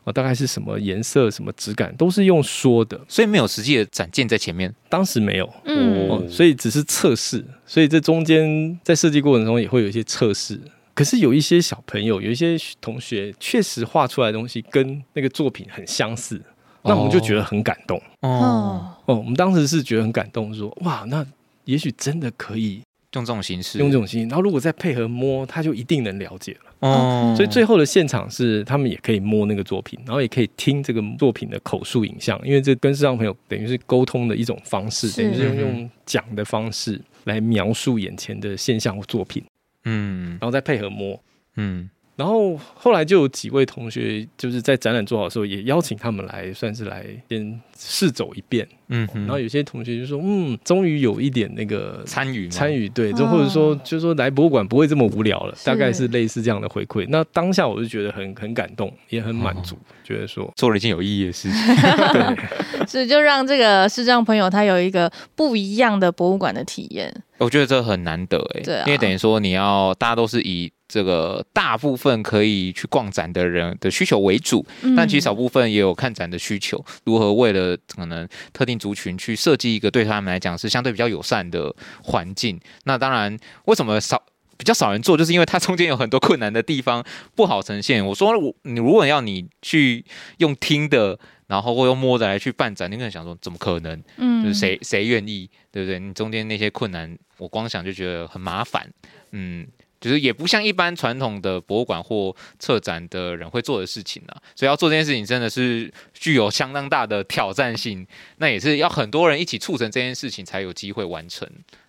[0.04, 4.74] 哦，大概是什么颜色、什么质感，都是用说的，所以没有实际的展件在前面。
[4.88, 10.60] 当时没有，哦，所以只是测试，所以这中间在设计过程中也会有一些测试。
[10.94, 16.38] 可是有一些小朋友，有一些同学，确实画出来的东西跟那个作品很相似，
[16.82, 17.96] 那我们就觉得很感动。
[18.20, 21.24] 哦哦，我们当时是觉得很感动，说哇，那
[21.64, 22.82] 也许真的可以
[23.14, 26.70] 用这种形式，用这种形式，然后如果再配合摸，他就一定能了解了。
[26.80, 39.44] 哦，所以最后的现场是他们也可以摸那个作品，然后也可以听这个作品的口述影像，因为这跟视障朋友等于是沟通的一种方式，等于是用用讲的方式来描述眼前的现象或作品。
[39.84, 41.20] 嗯，然后再配合摸，
[41.56, 57.06] 嗯，然后后来就有几位同学就是在展览做好的时候，也邀请他们来，算是来先试走一遍，嗯，然后有些同学就说，嗯，终于有一点那个参与参与，对，就或者说就是说来博物馆不会这么无聊了，大概是类似这样的回馈。
[57.08, 60.52] 那当下我就觉得很很感动，也很满足，觉得说。
[60.54, 61.58] 做了一件有意义的事情，
[62.12, 67.12] 对，所以就让这个视障朋友他有一个不一样的博物馆的体验。
[67.38, 74.62] 我觉得这很难得哎，对，因为等于说你要大家都是以这个大部分可以去逛展的人的需求为主，
[74.94, 76.84] 但其实少部分也有看展的需求。
[77.04, 82.60] 如何为了可能特定族群去设计一个对他们来讲是相对比较友善的环境？
[82.84, 84.22] 那当然，为什么少
[84.58, 87.02] 比较少人做，就是因为它中间有很多困难的地方
[87.34, 88.04] 不好呈现。
[88.06, 90.04] 我说我你如果要你去
[90.36, 91.18] 用听的。
[91.48, 94.02] 然后或用摸着来去办展，你可能想说怎么可能？
[94.16, 95.98] 嗯，就是谁谁愿意，对不对？
[95.98, 98.90] 你中间那些困难，我光想就觉得很麻烦。
[99.32, 99.66] 嗯，
[100.02, 104.36] 就是也不像一般传统的博物馆或策展的人会做的事情啊。
[104.54, 108.06] 所以要做这件事情，真的是具有相当大的挑战性。
[108.38, 111.48] 那也是要很多人一起促成这件事情，才有机会完成。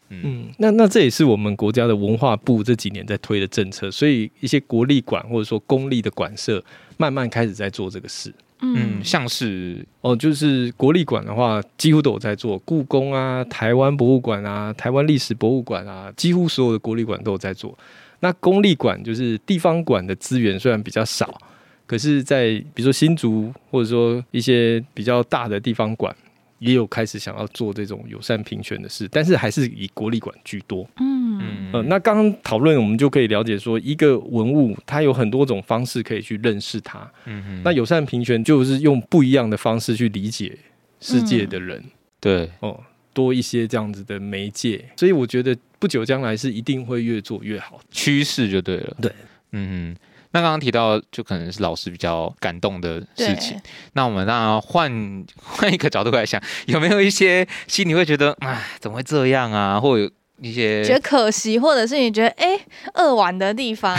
[0.09, 3.89] 嗯，嗯，那那这也是我们国家的文化部这几年在推的政策。
[3.89, 6.63] 所以一些国立馆或者说公立的馆舍，
[6.97, 8.31] 慢慢开始在做这个事。
[8.65, 12.57] 嗯，像是哦，就是国立馆的话，几乎都有在做。
[12.59, 17.77] 故宫啊，台湾博物馆啊，台湾历史博物馆啊，几乎所有的国立馆都有在做。
[18.23, 21.37] 那公立馆就是地方馆的资源虽然比较少，
[21.85, 26.15] 可是，在比如说新竹或者说一些比较大的地方馆。
[26.59, 30.87] 也有开始想要做这种友善平权的事，但是还是以国立馆居多。
[30.97, 36.99] 嗯，呃，那刚刚讨论，我们就可以了解说，一个文物它有很多种方式可以去认识它。
[37.25, 40.57] 嗯哼，那友善平权就是用不一样的方式去理解
[41.01, 41.77] 世界的人。
[41.79, 42.79] 嗯、对，哦，
[43.13, 48.97] 多一些这样子的媒介，所以我觉得不久将来是一定会越做越好，趋势就对了。
[49.01, 49.11] 对，
[49.51, 50.09] 嗯哼。
[50.35, 53.55] 那刚刚提到，就可能是老师比较感动的事情。
[53.93, 59.79] 那我们那换换一个角度来想，有没有一些心里会觉得，哎，怎么会这样啊？
[59.79, 60.09] 或有
[60.41, 62.59] 一些觉得可惜，或者是你觉得哎，
[62.95, 63.95] 扼腕的地方？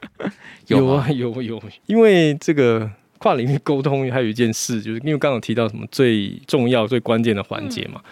[0.68, 1.62] 有啊，有有。
[1.86, 7.98] 因为这个跨领域沟通，还有一件事，就是因为刚刚提到什么最重要、最关键的环节嘛。
[8.04, 8.10] 嗯、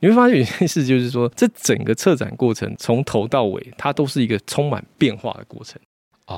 [0.00, 5.80] 你会发现有一件事，就是说，这整个策展过程从头到尾，它都是一个充满变化的过程。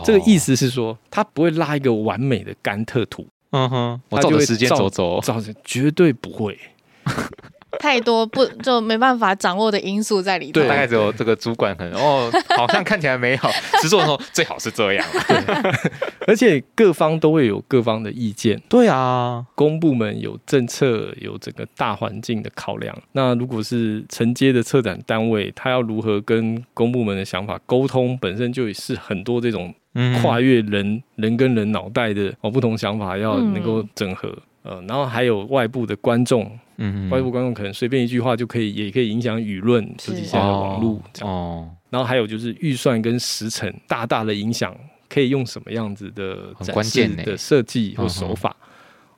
[0.04, 3.26] 这个意思是说，它不会拉一个完美的甘特图。
[3.50, 6.58] 嗯哼，我照着时间走走，照着绝对不会。
[7.78, 10.60] 太多不就没办法掌握的因素在里头。
[10.60, 15.06] 对，大概只有这个主管可能哦，好像看起来没好，实作的时候最好是这样。
[15.28, 15.36] 对，
[16.26, 18.60] 而且各方都会有各方的意见。
[18.68, 22.96] 对啊，公部门有政策，有整个大环境的考量。
[23.12, 29.72] 那如果是承接的策展单位，他要如何跟公部门的想法沟通，本身就是很多这种
[30.20, 34.28] 跨越人、嗯、人跟人脑袋的哦不同想法要能够整合。
[34.28, 36.46] 嗯呃，然后还有外部的观众，
[36.82, 41.32] 嗯哼，外部观众可能随便一句话就可以，也可以影响舆论，尤其现在的网络这样。
[41.32, 44.74] 哦，然后还有就是预算跟时程大大的影响，
[45.08, 48.56] 可以用什么样子的展示的设计或手法，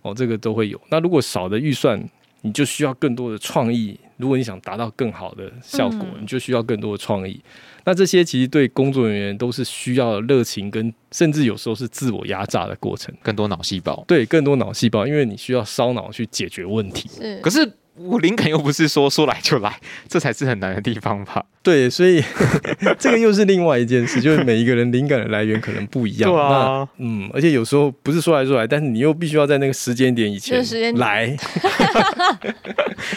[0.03, 0.81] 哦，这个都会有。
[0.91, 2.03] 那如果少的预算，
[2.41, 3.99] 你就需要更多的创意。
[4.23, 7.43] 如果你想达到更好的效果，你就需要更多的创意。
[7.85, 13.13] 那这些其实对工作人员都是需要热情，跟甚至有时候是自我压榨的过程。
[13.21, 17.09] 更多脑细胞，对，更多脑细胞，因为你需要烧脑去解决问题。
[17.09, 17.71] 是，可是。
[17.95, 19.79] 我灵感又不是说说来就来，
[20.09, 21.45] 这才是很难的地方吧？
[21.63, 22.21] 对，所以
[22.99, 26.29] 这个又是另外一件事，就是每一个人灵感的来源可能不一样。
[26.29, 30.65] 对啊，嗯，而且有时候不是说来就来，但是你又必须要在那个时间点以前
[30.97, 31.37] 来，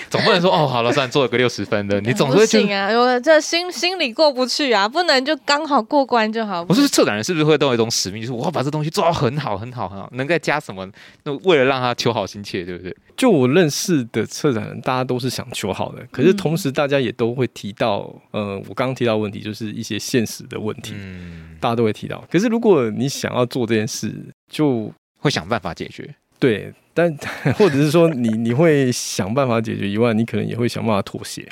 [0.09, 6.63] 总不能说哦，好了，算做了个六十分的，你总是会不行啊，我这心心里过不去啊，不能就刚好过关就好。
[6.69, 10.87] 我是策展人是不是会都有一种使命，就是我要把这东西做到很好很好很好，能再加什么？
[11.23, 12.95] 那为了让他求好心切，对不对？
[13.17, 22.23] 就我认识的策展人，大家都是想求好的，可是同时大家也都会提到，呃，我刚刚提到问题就是一些现实的问题，嗯，大家都会提到。
[22.29, 24.13] 可是如果你想要做这件事，
[24.51, 26.13] 就会想办法解决。
[26.37, 27.15] 对，但
[27.57, 31.47] 或者是说你 你会想办法解决以外，你可能也会想办法妥协。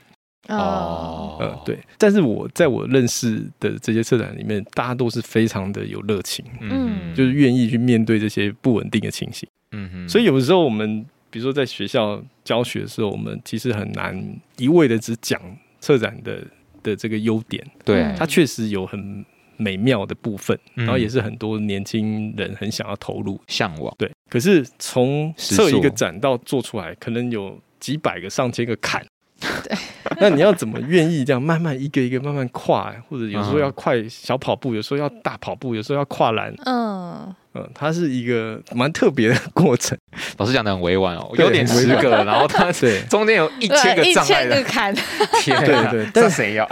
[0.50, 1.80] 哦，嗯，对。
[1.98, 10.10] 但是我在我认识的这些策展里面，大家都是非常的有热情，嗯，就是愿意去面对这些不稳定的情形，嗯哼。
[10.10, 14.16] 所以有的时候我们，比如说在学校教学的时候，我们其实很难
[14.58, 15.42] 一味的只讲
[15.82, 16.46] 策展的
[16.84, 19.26] 的这个优点，对，它确实有很
[19.58, 23.92] 美妙的部分，然后也是很多年轻人很想要投入、向往。
[23.98, 29.04] 对，可是从设一个展到做出来，可能有几百个、上千个坎。
[29.64, 29.76] 对，
[30.22, 36.54] 那你要怎么愿意这样慢慢一个一个慢慢跨，或者有时候要快小跑步，有时候要大跑步，有时候要跨栏。
[36.66, 39.98] 嗯嗯，它是一个蛮特别的过程。
[40.38, 44.94] 老师讲的很委婉哦，有点十个，然后它对 中间有一千个障碍的坎。
[45.40, 46.68] 天，对对，但谁要？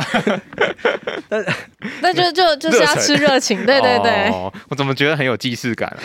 [1.30, 1.46] 但
[2.02, 4.30] 那就就就是要吃热情，对对对。
[4.70, 5.96] 我怎么觉得很有既视感？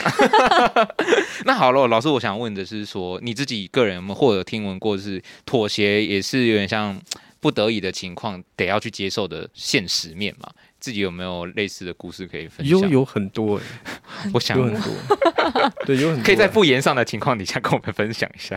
[1.45, 6.99] 那好了，老师，我想问的是说，你自己个人或者听闻过，是妥协也是有点像
[7.41, 10.49] 不得已的情况，得要去接受的现实面嘛？
[10.87, 12.79] 自己有没有类似的故事可以分享？
[12.79, 14.93] 有有很多哎， 我想有很多，
[15.85, 16.25] 对，有很多。
[16.25, 18.57] 可以在不言上的情况底下跟我们分享一下。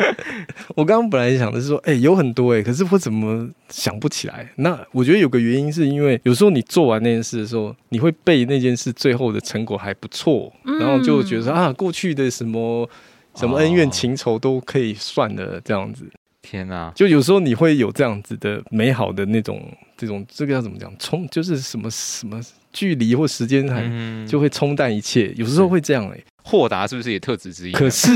[0.76, 4.52] 我刚刚本来想的是说，哎，有很多哎，可是我怎么想不起来？
[4.56, 12.86] 那我觉得有个原因是因为有时候你做完那件事的时候，你会被那件事最后的成果还不错，然后就觉得啊，过去的什么
[13.34, 16.04] 什么恩怨情仇都可以算了，这样子。
[16.48, 16.92] 天哪！
[16.94, 19.60] 就有时候你会有这样子的美好的那种。
[19.98, 20.94] 这种这个要怎么讲？
[20.98, 22.38] 冲就是什么什么
[22.70, 23.82] 距离或时间，还
[24.26, 25.32] 就会冲淡一切。
[25.36, 27.72] 有时候会这样哎，豁达是不是也特质之一？
[27.72, 28.10] 可是，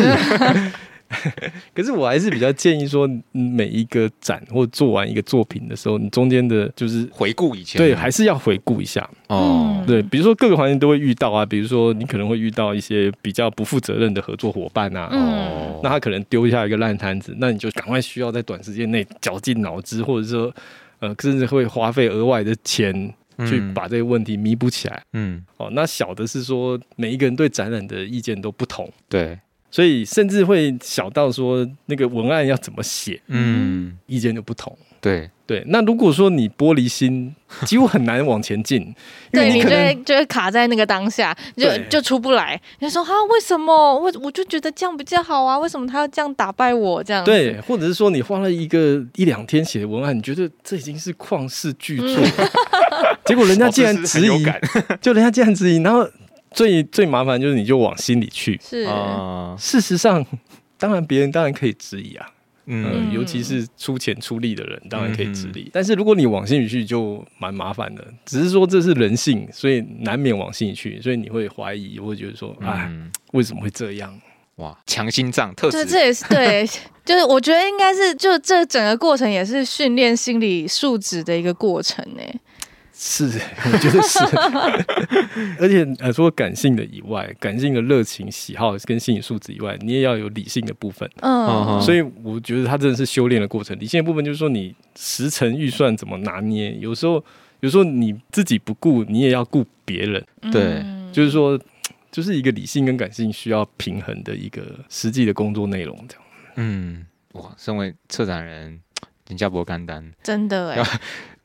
[1.75, 9.09] 可是我还是比较建议说，每一个展或做完一个作品的时候，你中间的就是回顾以前，对，还是要回顾一下。
[9.29, 9.83] 哦。
[9.87, 20.55] 对，比如说各个环节都会遇到啊，比如说你可能会遇到一些比较不负责任的合作伙伴啊，哦，那他可能丢下一个烂摊子，那你就赶快需要在短时间内绞尽脑汁，或者说。
[21.01, 22.93] 呃，甚至会花费额外的钱
[23.49, 25.03] 去把这个问题弥补起来。
[25.15, 29.39] 嗯，哦，那小的是说，每一个人对展览的意见都不同，对，
[29.71, 34.77] 所以甚至会小到说那个文案要怎么写，嗯，意见就不同。
[35.03, 38.95] 对对，那如果说你玻璃心，几乎很难往前进，
[39.33, 42.61] 对你就会就会卡在那个当下，就就出不来。
[42.81, 43.73] 你说哈，为什么？
[43.73, 47.03] 我我就觉得这样比较好啊，为什么他要这样打败我？
[47.03, 52.23] 这样对，或者是说你花了一个一两天写的文案，你觉得这已经是旷世巨作，
[53.25, 54.45] 结果人家竟然质疑，
[55.01, 56.07] 就人家竟然质疑，然后
[56.53, 60.25] 最最麻烦就是你就往心里去，是啊，事实上，
[60.79, 62.27] 当然别人当然可以质疑啊。
[62.73, 65.63] 嗯，尤其是出钱出力的人，当然可以质疑。
[65.63, 68.05] 嗯、但是如果你往心里去，就蛮麻烦的。
[68.25, 74.17] 只是说这是人性，所以难免往心里去，所以你会怀疑，会觉得说，哎，嗯、为什么会这样？
[74.57, 76.69] 哇，强心脏特质，对，这也是对，
[77.05, 82.23] 就是我觉得应该是，就这整个过程也是训练心理素质的一个过程呢。
[83.03, 84.19] 是，我觉得是，
[85.59, 91.11] 而且呃，除了感性的以外，感性的热情、喜好跟心理素质以外，你也要有理性的部分。
[91.23, 93.75] 嗯，所以我觉得他真的是修炼的过程。
[93.79, 96.75] 理性的部分就是说，你时程预算怎么拿捏？
[96.75, 97.25] 有时候，
[97.61, 100.23] 有时候你自己不顾，你也要顾别人。
[100.53, 101.59] 对，就是说，
[102.13, 105.97] 就是一个理性跟感性需要平衡的一个实际的工作内容。
[106.07, 106.25] 这样。
[106.57, 108.79] 嗯，哇，身为策展人，
[109.29, 110.85] 人家不干单，真的哎。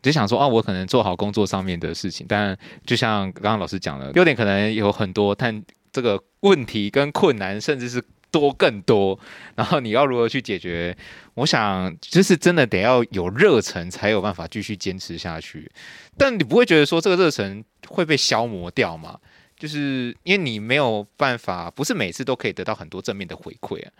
[0.06, 8.00] 只想说啊，我可能做好工作上面的事情，但就像刚刚老师讲的，优点可能有很多，但这个问题跟困难甚至是
[8.30, 9.20] 多更多。
[9.56, 10.96] 然后你要如何去解决？
[11.34, 15.72] 我想就是真的得要有热忱，才有办法继续坚持下去。
[16.16, 19.18] 但你不会觉得说这个热忱会被消磨掉吗？
[19.58, 23.92] 就是因为你没有办法，不是每次都可以得到很多正面的回馈啊。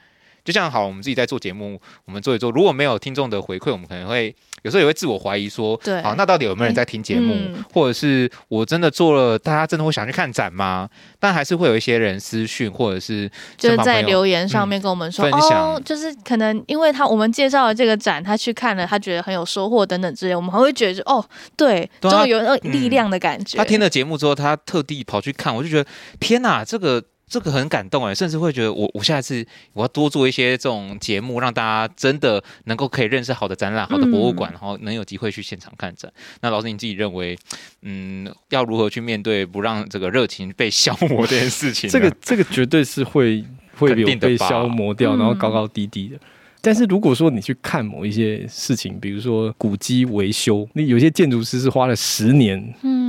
[0.46, 7.34] 就像好，我们自己在做节目，我们做一做，如果没有听众的回馈，我们可能会有时候也会自我怀疑，说，对，好，那到底有没有人在听节目？
[7.34, 10.88] 嗯、或者是我真的做了，大家真的会想去看展吗？
[11.20, 21.26] 但还是会有一些人私讯，或者是就是在留言上面跟我们说，哦，就是可能因为他我们介绍了这个展，他去看了，他觉得很有收获等等之类，我们还会觉得哦，
[21.58, 23.58] 对，终于有那力量的感觉。
[23.58, 25.90] 嗯、他听了节目之后，他特地跑去看，我就觉得
[26.20, 27.04] 天哪，这个。
[27.28, 36.12] 这个很感动哎，甚至会觉得我我下一次我要多做一些这种节目，让大家真的能够可以认识好的展览、好的博物馆，然后能有机会去现场看展。
[36.42, 37.38] 那老师你自己认为，
[37.82, 41.90] 嗯，要如何去面对不让这个热情被消磨这件事情？
[41.90, 43.44] 这个这个绝对是会
[43.78, 46.18] 会有被消磨掉，然后高高低低的。
[46.62, 53.05] 但是如果说你去看某一些事情，比如说古迹维修，那有些建筑师是花了十年，嗯。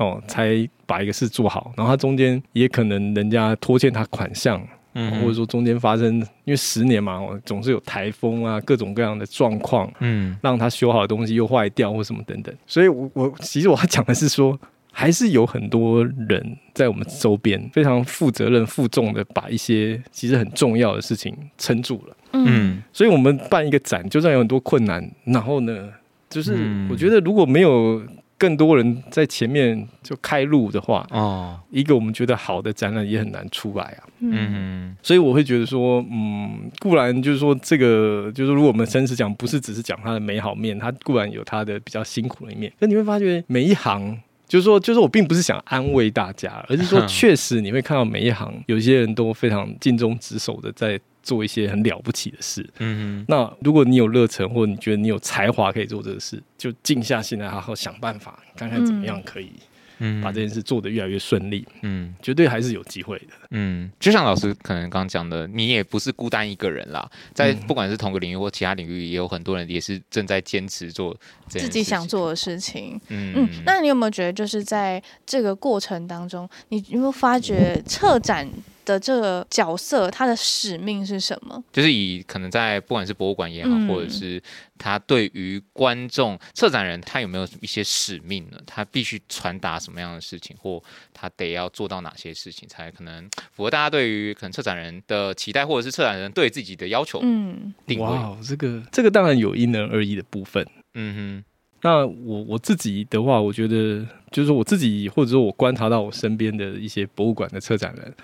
[0.00, 4.58] 哦，才把一个事做好，然后他中间也可能人家拖欠他款项，
[4.94, 12.54] 嗯，或者说中间发生，因为十年嘛，总是有台风啊，各种各样的状况，嗯，让他修好的东西又坏掉或什么等等。
[12.66, 14.58] 所以我，我我其实我要讲的是说，
[14.90, 22.16] 还是有很多人在我们周边非常负责任、负重的把一些其实很重要的事情撑住了。
[22.32, 25.90] 嗯，所以我们办一个展，就算有很多困难，然后呢，
[26.30, 26.56] 就是
[26.90, 28.02] 我觉得如果没有。
[28.40, 34.08] 更多人在前面就开路的话，哦，一个我们觉得好的展览也很难出来啊。
[34.20, 42.72] 嗯，所以我会觉得说，嗯，固然就是说这个，就是如果我们真实讲，不是只是讲它的美好面，它固然有它的比较辛苦的一面。
[42.78, 44.18] 但你会发觉每一行，
[44.48, 50.98] 就是说，就是我并不是想安慰大家，而是说， 确实你会看到每一行，有些人都非常尽忠职守的在。
[51.22, 53.24] 做一些很了不起的事，嗯。
[53.28, 59.52] 那如果你有热忱，或者你觉得你有才华可以做这个事，就静下心来，好好想办法，看看怎么样可以，
[59.98, 63.90] 嗯，把这件事做得越来越顺利，嗯，绝对还是有机会的，嗯。
[64.00, 71.14] 就像老师可能刚刚讲的，你也不是孤单一个人啦，在不管是同个领域或其他领域，也有很多人也是正在坚持做
[71.48, 73.34] 自己想做的事情，嗯。
[73.36, 73.48] 嗯。
[73.66, 78.48] 那你有没有觉得，就是在这个过程当中，你有没有发觉策展
[78.90, 81.62] 的这个角色，他的使命是什么？
[81.72, 84.42] 就是以可能在不管是博物馆也好，嗯、或者是
[84.76, 88.58] 他对于观众、策展人，他有没有一些使命呢？
[88.66, 90.82] 他必须传达什么样的事情，或
[91.14, 97.20] 他得要做到哪些事情，才可能符合大家对于可能策展人的期待，或者是策展人对自己的要求？
[97.22, 98.04] 嗯，定位。
[98.04, 100.66] 哇，这个这个当然有因人而异的部分。
[100.94, 101.44] 嗯哼，
[101.82, 108.14] 那我我自己的话，我觉得就是我自己，或者说我观察到我身边的一些博物馆的策展人。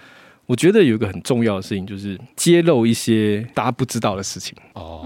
[0.47, 5.05] 我觉得有一个很重要的事情，就是揭露一些大家不知道的事情哦。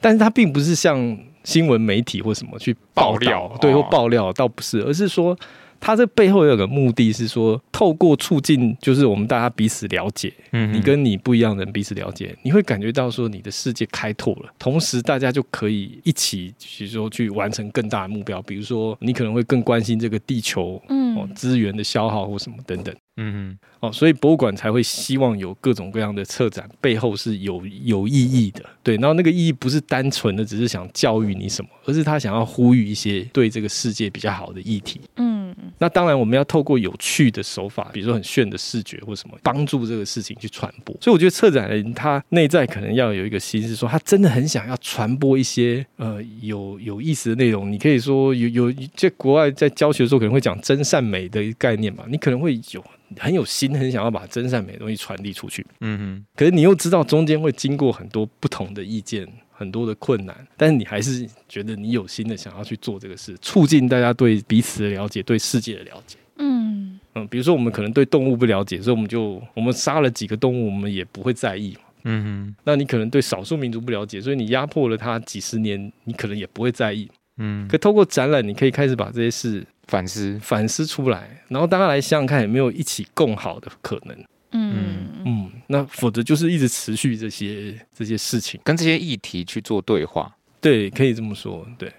[0.00, 5.38] 但是它并不是像新闻媒体或什么去爆料，对，或爆料倒不是，而是说。
[5.80, 35.38] 它这背后有个目的是说，透过促进，就是我们大家彼此了解，嗯，你跟你不一样的人彼此了解，你会感觉到说你的世界开拓了，同时大家就可以一起，比如说去完成更大的目标，比如说你可能会更关心这个地球，嗯，哦，资源的消耗或什么等等，嗯嗯，哦，所以博物馆才会希望有各种各样的策展，背后是有有意义的，对，然后那个意义不是单纯的只是想教育你什么，而是他想要呼吁一些对这个世界比较好的议题，嗯。
[35.80, 40.96] 那当然，我们要透过有趣的手法，比如说很炫的视觉或什么，帮助这个事情去传播。
[41.00, 47.70] 所以我觉得策展人他内在可能要有一个心思，说他真的很想要传播一些呃有有意思的内容。
[47.70, 52.84] 你可以说有有在国外在教学的时候可能会讲真善美的概念嘛，你可能会有
[53.16, 55.64] 很有心，很想要把真善美的东西传递出去。
[55.80, 56.26] 嗯哼。
[56.36, 59.26] 可是你又知道中间会经过很多不同的意见。
[59.50, 66.16] 很多的困难，但是你还是觉得你有心的想要去做这个事，促进大家对彼此的了解，对世界的了解。
[66.36, 71.76] 嗯嗯，比如说我们可能对动物不了解，所以我们就我们杀了几个动物，我们也不会在意。
[72.04, 77.10] 嗯哼，那你可能对少数民族不了解，所以你压迫了他几十年，你可能也不会在意。
[77.38, 80.38] 嗯，可透过展览，你可以开始把这些事反思。
[80.40, 84.16] 反思出来，然后大家来想想看有没有一起共好的可能。
[84.52, 85.08] 嗯。
[85.24, 91.92] 嗯，那否则就是一直持续这些这些事情，跟这些议题去做对话，对，可以这么说，对，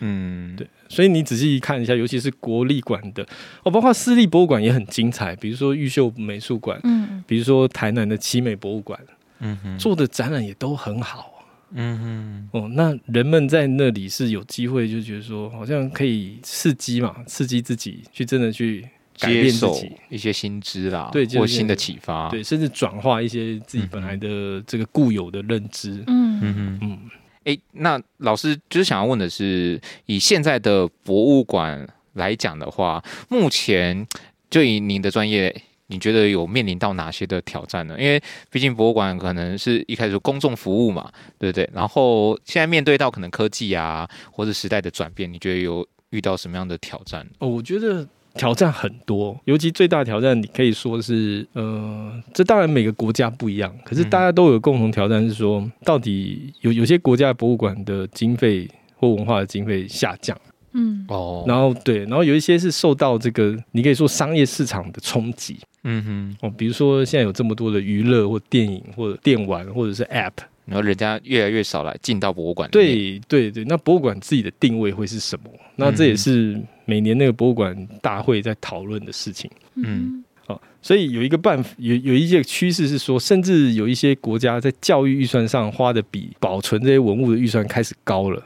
[0.00, 3.26] 嗯，对，所以你仔细看一下，尤其是国立馆的
[3.64, 9.00] 哦，包括私立博物馆也很精彩，比如说玉秀美术馆，嗯，比如说台南的奇美博物馆，
[9.40, 11.32] 嗯哼，做的展览也都很好，
[11.76, 18.84] 嗯哼，哦，那人们在那里是有机会就觉得说，好像可以刺激嘛，刺激自己去真的去。
[19.18, 19.74] 接受
[20.10, 26.04] 一些新知啦，对，或新的启发，对，甚至转化一些自己本来的这个固有的认知。
[26.06, 26.98] 嗯嗯嗯。
[27.44, 34.06] 哎、欸，那老师就是想要问的是，以现在的博物馆来讲的话，目前
[34.50, 37.96] 就以您的专业，你觉得有面临到哪些的挑战呢？
[37.98, 38.20] 因为
[38.50, 41.68] 毕竟博物馆可能是一开始公众服务嘛，对不对？
[41.72, 47.26] 然后现在面对到可能科技啊，或者时代的转变，你觉得有遇到什么样的挑战？
[47.38, 48.06] 哦，我觉得。
[48.38, 60.38] 挑战很多，尤其最大的挑战，你可以说是，呃，这当然每个国家不一样，可是大家都有共同挑战，是说，到底有有些国家博物馆的经费或文化的经费下降，
[60.74, 65.56] 嗯，哦，然后对，然后有一些是受到这个，你可以说商业市场的冲击，
[65.88, 70.32] 嗯哼，哦，比如说现在有这么多的娱乐或电影或者电玩或者是 App。
[70.66, 72.68] 然后人家越来越少来进到博物馆。
[72.72, 75.48] 对对对，那博物馆自己的定位会是什么？
[75.76, 79.48] 那这也是每年那个博物馆大会在讨论的事情。
[79.76, 88.44] 嗯，好，所以有一个办法，有有一些趋势是说，甚至有一些国家在教育预算上花的比保存这些文物的预算开始高了。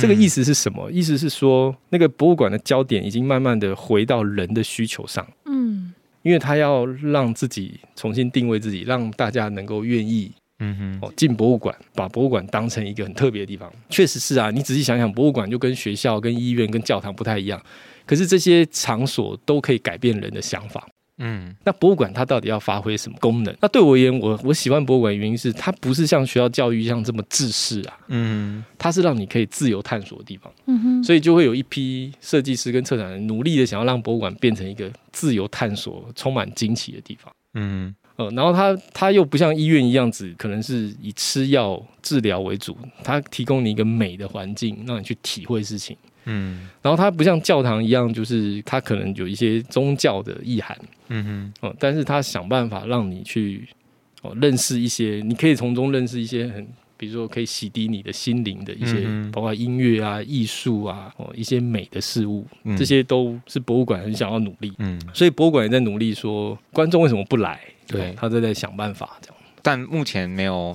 [0.00, 0.90] 这个意思是什么？
[0.90, 5.24] 意思是说，那个博物馆的焦点已经慢慢的回到人的需求上。
[5.44, 5.83] 嗯。
[6.24, 13.70] 因为他要让自己重新定位自己，让大家能够愿意，嗯哼，哦，进博物馆，把博物馆当成一个很特别的地方。
[13.90, 17.62] 确实是啊，你仔细想想，博物馆就跟学校、跟医院、跟教堂不太一样，
[18.06, 20.88] 可是这些场所都可以改变人的想法。
[21.18, 23.56] 嗯，那博物馆它到底要发挥什么功能？
[23.60, 45.96] 那对我而言，我我喜欢博物馆的原因是，它不是像学校教育一样这么制式啊，嗯，它是让你可以自由探索的地方，嗯哼，所以就会有一批设计师跟策展人努力的想要让博物馆变成一个自由探索、充满惊奇的地方，嗯，呃，然后它它又不像医院一样子，可能是以吃药治疗为主，它提供你一个美的环境，让你去体会事情。
[46.24, 50.76] 嗯，然后它不像教堂一样，就是它可能有一些宗教的意涵，
[51.08, 53.68] 嗯哼，哦，但是它想办法让你去
[54.22, 56.66] 哦认识一些，你可以从中认识一些很，
[56.96, 67.60] 比如说可以洗涤你的心灵的一些，嗯、包括音乐啊、艺术啊，哦一些美的事物，嗯、这些都是博物馆很想要努力，嗯，所以博物馆也在努力说，观众为什么不来？
[67.86, 70.74] 对，他都在想办法这样，但目前没有。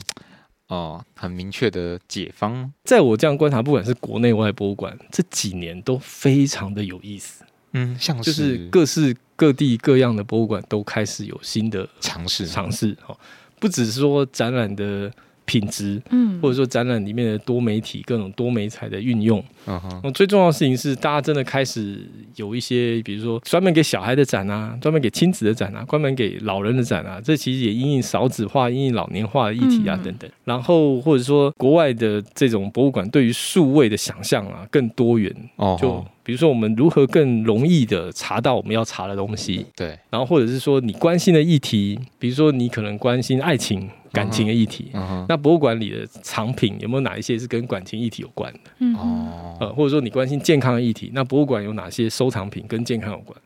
[0.70, 2.72] 哦，很明确的解方。
[2.86, 7.44] 在我这样观察，不管是国内外博物馆，这几年都非常的有意思。
[7.74, 12.98] 嗯，像是就是各式各地各样的博物馆都开始有新的尝试尝试。
[13.06, 13.16] 哦，
[13.60, 15.12] 不只是说展览的。
[15.50, 30.30] 品质，嗯，或者说展览里面的多媒体、各种多媒材的运用，嗯哼，最重要的事情是，大家真的开始有一些，比如说专门给小孩的展啊，专门给亲子的展啊，专门给老人的展啊，这其实也因应少子化、因应老年化的议题啊等等。
[30.44, 43.90] 然后或者说国外的这种博物馆对于数位的想象啊更多元，哦，就比如说我们如何更容易的查到我们要查的东西，对，然后或者是说你关心的议题，比如说你可能关心爱情。
[44.12, 45.02] 感情的议题，uh huh.
[45.02, 45.26] uh huh.
[45.30, 48.60] 那博物馆里的藏品有没有哪一些是跟感情议题有关的？
[48.98, 49.66] 哦、uh，huh.
[49.68, 53.40] 呃，或者说你关心健康的议题，那博物馆有哪些收藏品跟健康有关？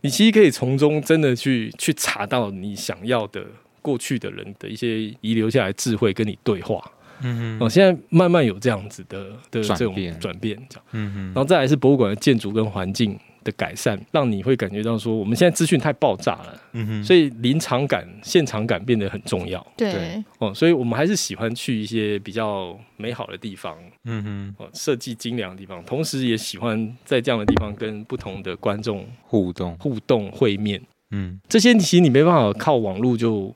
[0.00, 3.44] 你其实可以从中真的去去查到你想要的
[3.80, 6.82] 过去的人的一些遗留下来智慧跟你对话。
[7.22, 10.84] 嗯哼，哦、呃，现在慢慢有这样子的的这种转变，转变这样。
[10.92, 19.64] 嗯哼，然后再来是博物馆的建筑跟环境的改善，让你会感觉到说，我们现在资讯太爆炸了，嗯哼，所以临场感、现场感变得很重要。
[19.76, 24.22] 对，哦，所以我们还是喜欢去一些比较美好的地方，嗯
[24.58, 30.80] 哼，哦，设计精良的地方，同时也喜欢在这样的地方跟不同的观众互动、互动会面。
[31.10, 33.54] 嗯，这些其实你没办法靠网络就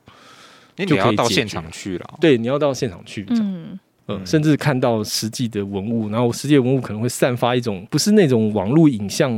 [0.75, 2.05] 就可以到现场去了。
[2.19, 3.79] 对，你要到现场去，嗯。
[4.07, 9.31] 嗯，甚至看到实际的文物，然后实际的文物可能会散发一种不是那种网络影像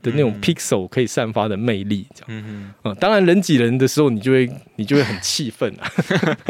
[0.00, 2.26] 的那种 pixel 可以散发的魅力，这样。
[2.28, 2.74] 嗯嗯。
[2.84, 5.90] 嗯，当然人挤人的时候，你就会你就会很气愤啊。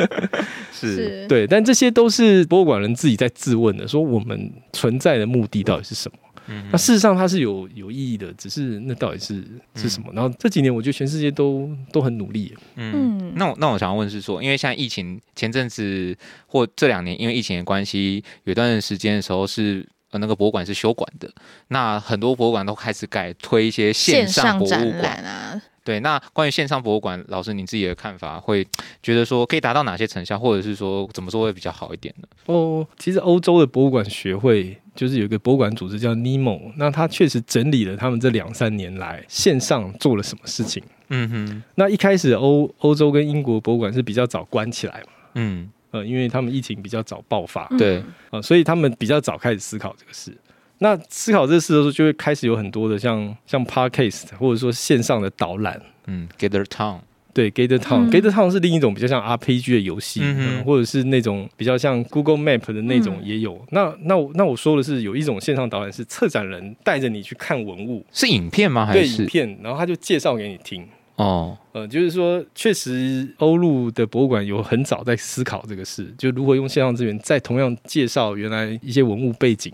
[0.70, 1.26] 是。
[1.26, 6.18] 对，但这些都是博物馆人自己在自问的，说我们存在的目的到底是什么？
[6.52, 9.42] 嗯，那事实上它是有有意义的，只是那到底是
[9.74, 10.12] 是什么？
[10.12, 12.54] 然后这几年我觉得全世界都都很努力。
[12.76, 21.32] 嗯，那我那我想要问是说，因为像疫情前阵子或这两年，因为疫情的关系，有段时间的时候是呃那个博物馆是休馆的，
[21.68, 25.62] 那很多博物馆都开始改推一些线上博物馆啊。
[25.84, 28.64] 对，那关于线上博物馆，老师你自己的看法，会
[29.02, 32.28] 觉得说可以达到哪些成效，或者是说怎么做会比较好一点呢？
[32.46, 40.82] 哦，其实欧洲的博物馆学会就是有一个博物馆组织叫 NEMO，那他确实整理了他们这两三年来线上做了什么事情。
[41.08, 45.70] 嗯哼，那一开始欧欧洲跟英国博物馆是比较早关起来嘛，嗯。
[45.92, 48.02] 呃，因为他们疫情比较早爆发，对。
[48.42, 50.34] 所以他们比较早开始思考这个事。
[50.78, 57.00] 那思考这个事的时候，就会开始有很多的像像 podcast 或者说线上的导览，嗯，Gather Town，
[57.34, 63.54] 对，Gather Town，Gather Town 是另一种比较像 RPG 的游戏，嗯或者是那种比较像 Google Map 的那种也有。
[63.54, 68.84] 嗯、那那我那我说的是有一种线上导览是策展人带着你去看文物，是影片吗？
[68.84, 69.58] 还是对影片？
[69.62, 70.86] 然后他就介绍给你听。
[71.16, 79.70] 哦，呃，就是说，确实欧陆的博物馆有很早在思考这个事，就如何用线上资源再同样介绍原来一些文物背景。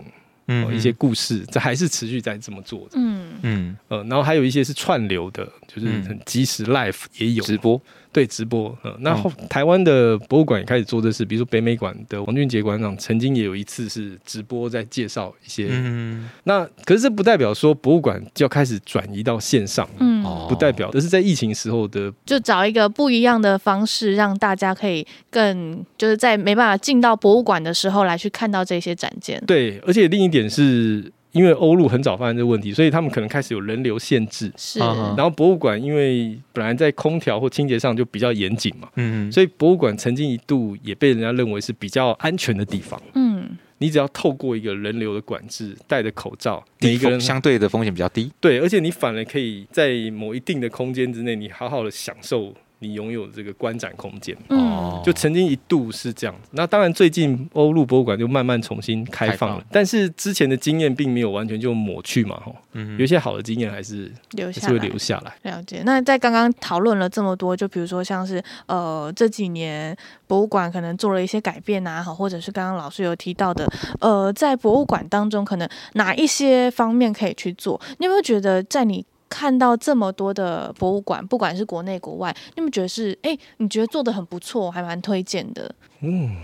[0.51, 2.95] 嗯，一些故事，这还是持续在这么做的。
[2.95, 3.39] 嗯。
[3.43, 7.43] 嗯，呃，然后还有一些是串流的，就是很即时 live 也有。
[7.43, 7.79] 直播。
[8.11, 29.41] 对直播，嗯，那后台湾的博物馆也开始做这事，比如说北美馆的王俊杰馆长曾经也有一次是直播在介绍一些，嗯，那可是这不代表说博物馆就要开始转移到线上，嗯，不代表，这是在疫情时候的，就找一个不一样的方式，让大家可以更就是在没办法进到博物馆的时候来去看到这些展件。
[29.45, 31.11] 对，而且另一点是。
[31.31, 34.51] 因为欧陆很早发现这个问题，所以他们可能开始有人流限制。
[34.57, 43.01] 是，然后博物馆因为本来在空调或清洁上就比较严谨嘛，嗯，所以博物馆曾经一度也被人家认为是比较安全的地方。
[43.13, 48.31] 嗯，你只要透过一个人流的管制，戴着口罩，每一个人相对的风险比较低。
[48.39, 52.53] 对，而且你反而可以在某一定的空间之内，你好好的享受。
[52.79, 56.49] 你拥有这个观展空间，哦，就曾经一度是这样子。
[56.51, 65.51] 那当然，最近欧陆博物馆就慢慢重新开放了，放，但是之前的经验并没有完全就抹去嘛，哈，嗯，有些好的经验还是留下，还是会留下来。
[65.51, 65.83] 了解。
[65.85, 73.67] 那在刚刚讨论了这么多，就比如说像是呃这几年博物馆可能做了一些改变啊，好，或者是刚刚老师有提到的，
[73.99, 77.79] 呃，在博物馆当中可能哪一些方面可以去做？
[77.97, 85.73] 你有没有觉得在你看到这么多的博物馆，不管是国内国外，你们觉得是哎、欸，你觉得做的很不错，还蛮推荐的。
[86.01, 86.35] 嗯，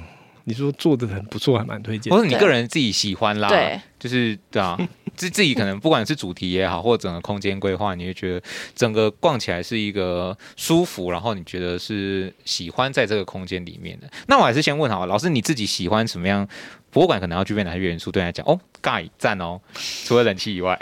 [0.44, 2.14] 你说做的很不错，还蛮推荐。
[2.14, 4.78] 或是你个人自己喜欢啦，对，就是对啊，
[5.16, 14.08] 自自己可能不管是主题也好，或者整个空间规划，你会觉得整个逛起来是一个舒服，然后你觉得是喜欢在这个空间里面的。
[14.28, 16.48] 那我还是先问好，老师你自己喜欢什么样？
[16.96, 18.10] 博物馆可能要具备哪些元素？
[18.10, 19.60] 对你来讲，哦，盖赞哦，
[20.06, 20.80] 除了冷气以外，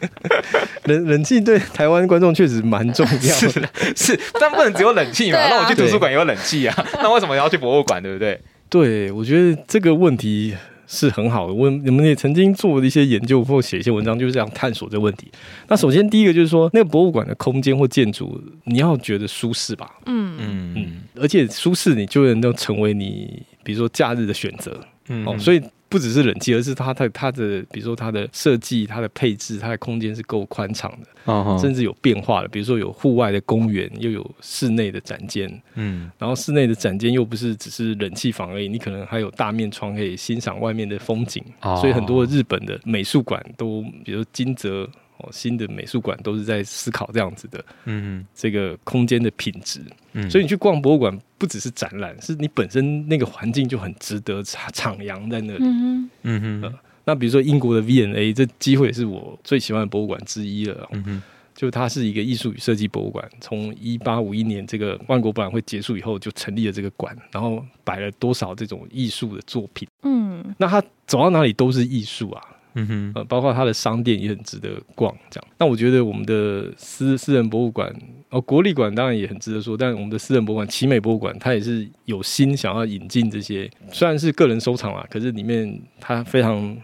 [0.84, 5.36] 冷冷气对台湾观众确实蛮重要的， 是，但不能只有冷气嘛？
[5.44, 8.02] 啊、那我去图书馆也有冷气啊，那为什么要去博物馆？
[8.02, 8.40] 对不对？
[8.70, 10.56] 对，我觉得这个问题
[10.86, 11.52] 是很好的。
[11.52, 15.30] 我你们也曾经做了一些研究或写一些文章，就是这样探索这个问题。
[15.68, 19.96] 那首先第一个就是说，那个博物馆的空间或建筑，你要觉得舒适吧？
[20.06, 24.80] 嗯嗯嗯，而且舒适，你就能够成为你，比如说假日的选择。
[25.08, 44.88] 嗯，哦，所以不只是冷气，而是它的它的，比如说它的设计、它的配置、它的空间是够宽敞的，哦，甚至有变化的，比如说有户外的公园，又有室内的展间，嗯，然后室内的展间又不是只是冷气房而已，你可能还有大面窗可以欣赏外面的风景，哦，所以很多日本的美术馆都，比如金泽。
[45.18, 49.80] 哦，新的美术馆都是在思考这样子的，嗯，这个空间的品质，
[50.12, 61.22] 嗯，所以你去逛博物馆不只是展览，是你本身那个环境就很值得徜徉在那里，嗯嗯、呃、那比如说英国的 V&A，这机会也是我最喜欢的博物馆之一了，嗯哼，
[61.54, 72.42] 就它是一个艺术与设计博物馆，从一八五一年这个万国博览会结束以后就成立了这个馆，然后摆了多少这种艺术的作品，嗯，那它走到哪里都是艺术啊。
[72.76, 75.48] 嗯哼，呃，包括它的商店也很值得逛，这样。
[75.58, 77.92] 那我觉得我们的私私人博物馆，
[78.30, 86.76] 哦，国立馆当然也很值得说，但我们的私人博物馆奇美博物馆，它也是有心想要引进这些，虽然是个人收藏啊，可是里面它非常。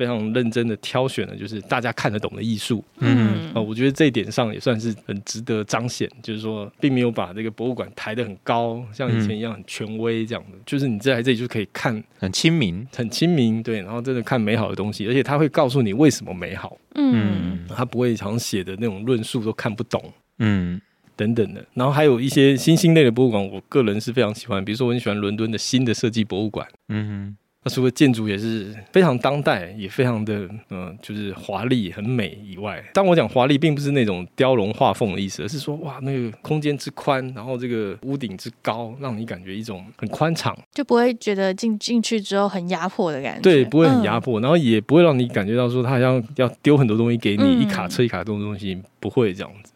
[0.00, 2.82] 非常认真的挑选了，就是大家看得懂的艺术。
[3.00, 10.56] 嗯，啊，我觉得这一点上也算是很值得彰显，就是说，并没有把这个博物馆抬得很高，像以前一样很权威这样的。
[10.56, 13.82] 嗯、就是你在这里就可以看，很亲民，很亲民，对。
[13.82, 16.78] 然后真的看美好的东西，而且他会告诉你为什么美好。
[16.94, 20.02] 嗯，他不会常写的那种论述都看不懂。
[20.38, 20.80] 嗯，
[21.14, 21.62] 等等的。
[21.74, 26.66] 然后还有一些新兴类的博物馆，我个人是非常喜欢，比如说我很喜欢伦敦的新的设计博物馆。
[26.88, 27.36] 嗯哼。
[27.62, 43.42] 那除了建筑也是非常当代，也非常的嗯、呃，就是华丽很美以外，当我讲华丽，并不是那种雕龙画凤的意思，而是说哇，那个空间之宽，然后这个屋顶之高，让你感觉一种很宽敞，就不会觉得进进去之后很压迫的感觉。
[43.42, 49.70] 对，不会很压迫，嗯、然后也不会让你感觉到说他好像要丢很多东西给你，嗯、一卡车一卡重的东西，不会这样子。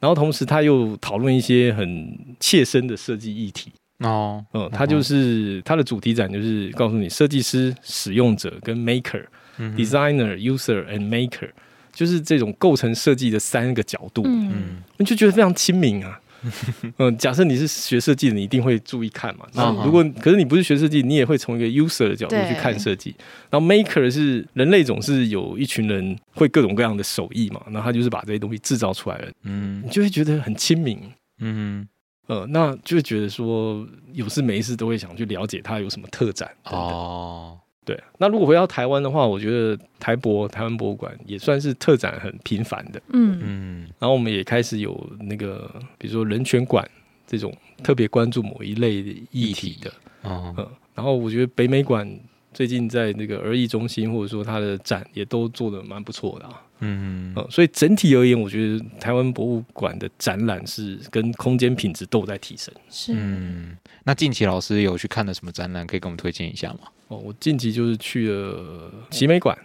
[0.00, 3.70] 然后同时他又讨论一些很切身的设计议题。
[4.00, 9.24] 哦，嗯，它就是它的主题展，就是告诉你设计师、使用者跟 maker、
[9.58, 11.50] 嗯、designer、user and maker，
[11.92, 16.20] 就是这种构成设计的三个角度，嗯，你就觉得非常亲民啊。
[16.98, 19.44] 嗯，假设你是学设计的，你一定会注意看嘛。
[19.54, 23.12] 那如果可是你不是学设计，你也会从一个 user 的角度去看设计。
[23.50, 31.00] 然后 maker 是人类总是有一群人会各种各样的手艺嘛，然后他就是把这些东西制造出来了，嗯，你就会觉得很亲民，
[31.40, 31.88] 嗯。
[32.28, 37.58] 呃，那就会觉得说有事没事都会想去了解它有什么特展哦。
[37.84, 43.00] 对，那如果回到台湾的话，我觉得台博台湾博物馆也算是特展很频繁的。
[43.14, 46.86] 嗯嗯，然后我们也开始有那个，比如说人权馆
[47.26, 47.50] 这种
[47.82, 49.90] 特别关注某一类的议题的。
[50.22, 52.06] 哦、嗯，然后我觉得北美馆
[52.52, 56.62] 最近在那个儿艺中心或者说它的展也都做的蛮不错的啊。
[56.80, 62.72] 嗯嗯，所以整体而言，我觉得台湾博物馆的展览是跟空间品质都有在提升。
[62.88, 66.80] 是，嗯，那近期老师有去看了什么展览，可以给我们推荐一下吗？
[67.08, 69.56] 哦，我近期就是去了奇美馆，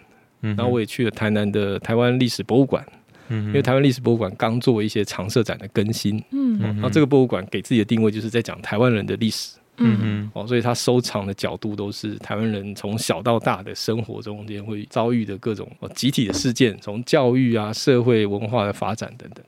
[0.42, 2.84] 嗯，然后我也去了台南的台湾历史博物馆，
[3.28, 9.56] 嗯，因为台湾历史博物馆刚做一些常设展的更新，嗯，然后这个博物馆给自己的定位就是在讲台湾人的历史。
[9.78, 19.44] 嗯哼，哦，所以他收藏的角度都是台湾人从小到大的生活中间会遭遇的各种集体的事件，从教育啊、社会文化的发展等等。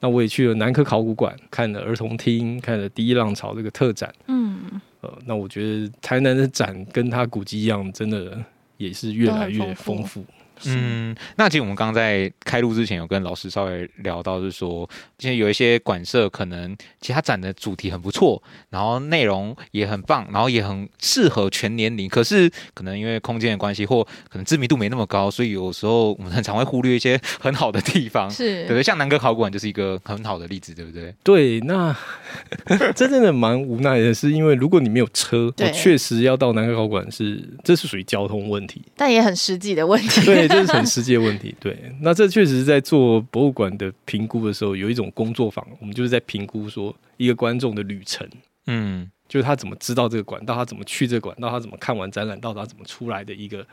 [0.00, 4.12] 那我也去了南科考古馆，看了儿童厅，看了第一浪潮这个特展。
[4.28, 8.36] 嗯，呃，那我觉得台南的展跟它古迹一样，真的
[8.76, 10.24] 也是越来越丰富。
[10.66, 14.88] 嗯，那其实我们刚刚在开录之前有跟老师稍微聊到，是说，
[15.18, 28.82] 现在有一些馆舍可能其他展的主题很不错，然后内容也很棒，然后也很适合全年龄，可是可能因为空间的关系，或可能知名度没那么高，所以有时候我们很常会忽略一些很好的地方，是对不对？
[28.82, 31.14] 像南哥考古馆就是一个很好的例子，对不对？
[31.22, 31.96] 对，那
[32.94, 40.26] 真正的蛮无奈的是，因为如果你没有车，我确实要到南哥考古馆是，这是属于交通问题，但也很实际的问题。
[40.26, 40.49] 对。
[40.50, 41.76] 这是很世界问题，对。
[42.00, 48.28] 那这确实是在做博物馆的评估的时候，有一种工作坊，我们就是在评估说一个观众的旅程，
[48.66, 53.66] 嗯，就是他怎么知道这个馆，到他怎么去这个馆，到他怎么看完展览，到他怎么出来的一个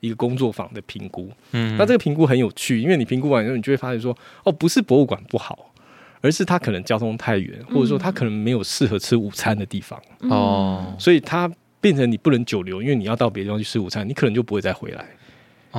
[0.00, 1.30] 一个工作坊的评估。
[1.52, 5.72] 嗯，那这个评估很有趣，因为你评估完之后，你就会发现说，哦，不是博物馆不好，
[6.20, 10.00] 而是他可能交通太远，或者说他可能没有适合吃午餐的地方。
[10.20, 11.50] 哦，所以他
[11.80, 15.04] 变成你不能久留，因为你要到别的地方去吃午餐，你可能就不会再回来。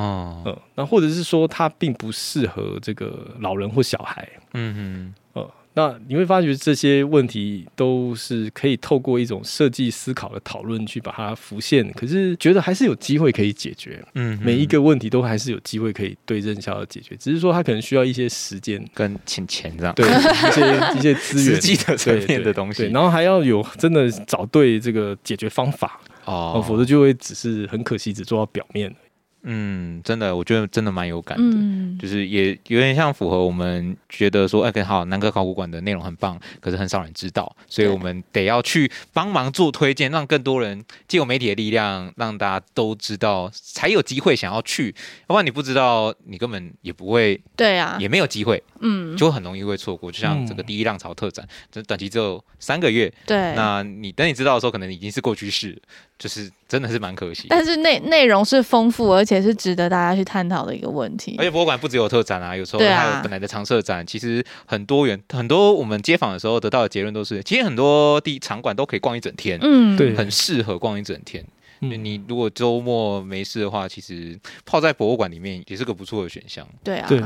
[0.00, 18.84] 哦，嗯，那或者是说它并不适合这个老人或小孩，嗯嗯，呃，那你会发觉这些问题都是可以透过一种设计思考的讨论去把它浮现，可是觉得还是有机会可以解决，嗯，每一个问题都还是有机会可以对症下药解决，只是说它可能需要一些时间。
[18.94, 28.94] 跟钱钱这样，对，一些 一些资源，实际的层面的东西，然后还要有真的找对这个解决方法哦，否则就会只是很可惜只做到表面。
[29.42, 44.94] 嗯，真的，我觉得真的蛮有感的，嗯、就是也有点像符合我们觉得说，哎，好，南科考古馆的内容很棒，可是很少人知道，所以我们得要去帮忙做推荐，让更多人借由媒体的力量，让大家都知道，才有机会想要去。
[45.22, 50.10] 要不然你不知道，你根本也不会，对啊，也没有机会，嗯，就很容易会错过。
[50.10, 55.80] 就像这个第一浪潮特展，这短期只有三个月，对，那你等你知道的时候，可能已经是过去式。
[56.20, 61.34] 就是真的是蛮可惜，但是内内容是丰富，而且是值得大家去探讨的一个问题。
[61.36, 65.20] 而且博物馆不只有特展啊，有时候还有本来的常设展，啊、其实很多元。
[65.28, 71.44] 很多我们街访的时候得到的结论都是，其实很多地场馆都可以逛一整天，嗯，对，很适合逛一整天。
[71.80, 76.66] 你如果周末没事的话，其实泡在博物馆里面也是个不错的选项。
[76.84, 77.20] 对啊，对。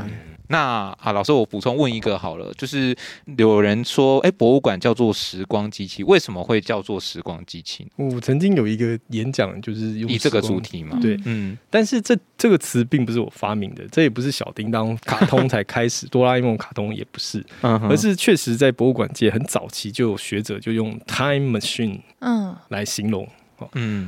[0.47, 2.95] 那啊，老师，我补充问一个好了，就是
[3.37, 7.87] 有人说，哎，博物馆叫做时光机器，为什么会叫做时光机器？
[7.95, 10.99] 我曾经有一个演讲，就是用以这个主题嘛。
[11.01, 11.57] 对，嗯。
[11.69, 23.23] 但是这这个词并不是我发明的，这也不是小叮当卡通才开始， 哆啦 A 梦卡通也不是，而是确实在博物馆界很早期就有学者就用 time machine 嗯来形容。
[23.23, 23.29] 嗯，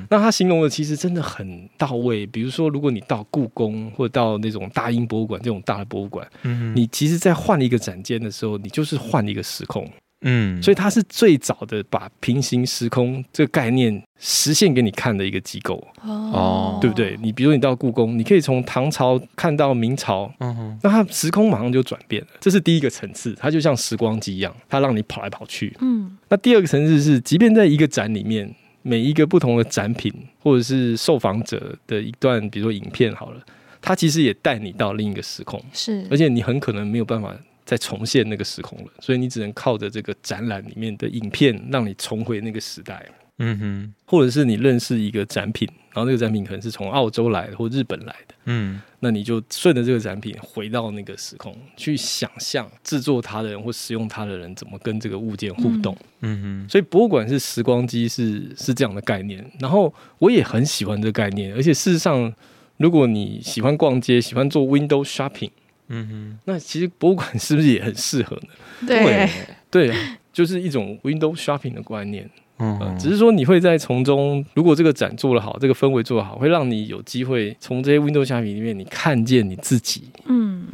[0.10, 2.26] 那他形容的其实真的很到位。
[2.26, 9.90] 比如说，如果你到故宫或者到那种大英博物馆这种大的博物馆，嗯，你其实，在换一个展间的时候，你就是换一个时空。
[10.22, 15.88] 嗯，所以它是最早的把平行时空这个概念实现给你看的一个机构。
[16.02, 17.16] 哦，对不对？
[17.22, 22.28] 你比如你到故宫，你可以从唐朝看到明朝，嗯哼，那它时空马上就转变了。
[22.40, 25.78] 这是第一个层次，它就像时光机一样，它让你跑来跑去。
[25.82, 28.56] 嗯，那第二个层次是，即便在一个展里面。
[28.88, 33.42] 每一个不同的展品，或者是受访者的一段，比如说影片好了，
[33.82, 37.36] 它其实也带你到另一个时空，是，而且你很可能没有办法
[37.66, 43.06] 再重现那个时空了，所以你只能靠着这个展览里面的影片，让你重回那个时代。
[43.40, 56.66] 嗯哼，或者是你认识一个展品，然后那个展品可能是从澳洲来的或日本来的，嗯，那你就顺着这个展品回到那个时空，去想象制作它的人或使用它的人怎么跟这个物件互动，嗯。
[56.66, 59.46] 哼，所以博物馆是时光机，是是这样的概念。
[59.60, 62.34] 然后我也很喜欢这个概念，而且事实上，
[62.78, 65.52] 如果你喜欢逛街，喜欢做 window shopping，
[65.90, 68.88] 嗯哼，那其实博物馆是不是也很适合呢？
[68.88, 69.30] 对，
[69.70, 69.96] 对，
[70.34, 72.28] 就是一种 window shopping 的观念。
[72.60, 80.06] 嗯，只是说你会在从中，如果这个展做得好，这个氛围做得好，会让你有机会从这些 window shopping 里面，你看见你自己。
[80.26, 80.66] 嗯，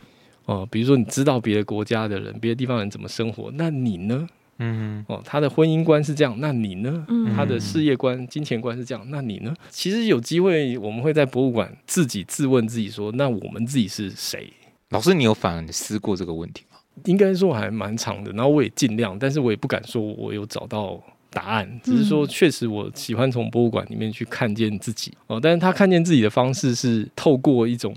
[0.46, 4.28] 哦，比如说你知道别的国家的人，别的地方人怎么生活，那你呢？
[4.60, 7.06] 嗯，哦，他的婚姻观是这样，那你呢？
[7.10, 9.54] 嗯，他的事业观、金钱观是这样，那你呢？
[9.70, 14.54] 其实有机会，我们会在博物馆自己自问自己说，那我们自己是谁？
[14.90, 16.78] 老师，你有反思过这个问题吗？
[17.06, 21.04] 应该说还蛮长的，然后我也尽量，但是我也不敢说我有找到。
[21.34, 25.40] 答案只是说，确实我喜欢从博物馆里面去看见自己哦。
[25.42, 27.94] 但是他看见自己的方式是透过一种，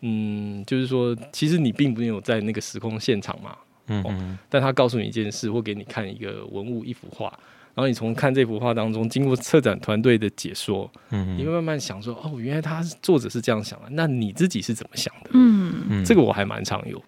[0.00, 4.38] 嗯，就是说，其实你并没有在那个时空现场嘛，嗯嗯。
[4.48, 7.26] 但他告诉你一件事，或给你看一个文物、一幅画，
[7.74, 15.30] 然后你从看这幅画当中，经过策展团队的解说，嗯，你会慢慢想说，哦，原来他作者是这样想的，那你自己是怎么想的？
[15.34, 17.00] 嗯嗯，这个我还蛮常有。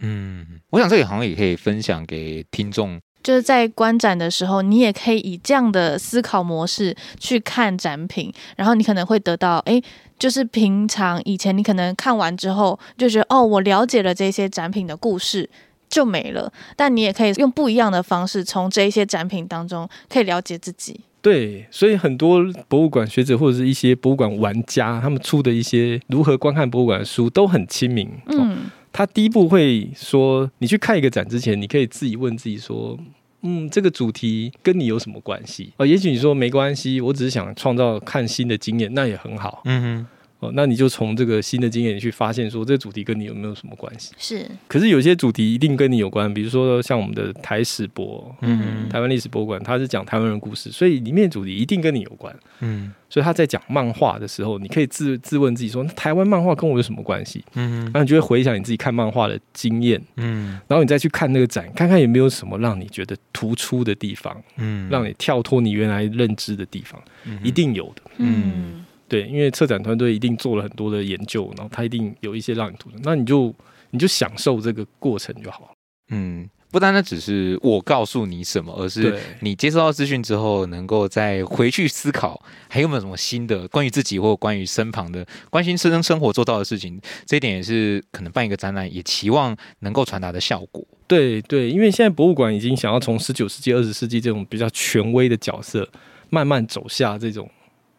[0.00, 3.00] 嗯，我想这个好像也可以分享给听众。
[3.24, 9.82] 就是在观展的时候，你也可以以这样的思考模式去看展品，然后你可能会得到，诶，
[10.18, 15.48] 就是平常以前你可能看完之后就觉得，哦，我了解了这些展品的故事
[15.88, 21.00] 就没了，但你也可以用不一样的方式，从这一些展品当中可以了解自己。
[21.22, 28.06] 对，所以很多博物馆学者或者是一些博物馆玩家，他们出的一些如何观看博物馆的书都很亲民。
[28.26, 28.70] 嗯。
[28.94, 32.96] 他第一步会说，你去看一个展之前，你可以自己问自己说，
[33.42, 35.72] 嗯，这个主题跟你有什么关系？
[35.78, 39.62] 哦，也许你说没关系，我只是想创造看新的经验，那也很好。
[39.64, 40.06] 嗯。
[40.54, 44.12] 那你就从这个新的经验去发现，说这个主题跟你有没有什么关系？
[44.18, 44.46] 是。
[44.68, 52.34] 可是有些主题一定跟你有关，比如说像我们的台史博，嗯，台湾历史博物馆，它是讲台湾人故事，所以里面主题一定跟你有关。
[52.60, 52.92] 嗯。
[53.10, 57.44] 所以他在讲漫画的时候，你可以自自问自己说：那台湾漫画跟我有什么关系？
[57.54, 57.84] 嗯。
[57.84, 60.58] 然后你就会回想你自己看漫画的经验，嗯。
[60.66, 68.84] 然后你再去看那个展，看看有没有什么让你觉得突出的地方，嗯，让你跳脱你原来认知的地方，嗯一定有的，嗯。
[69.06, 73.54] 对，因为策展团队一定做了很多的研究，然后他一定有一些让你图的，那你就
[73.90, 75.74] 你就享受这个过程就好。
[76.10, 87.00] 嗯，不单单只是我告诉你什么，而是你接收到资讯之后，能够再回去思考，还有没有什么新的关于自己或关于身旁的关心生生活做到的事情。
[87.24, 90.84] 这一点也是可能办一个展览也期望能够传达的效果。
[91.06, 95.88] 对对，因为现在博物馆已经想要从十九世纪、二十世纪这种比较权威的角色，
[96.30, 97.48] 慢慢走下这种。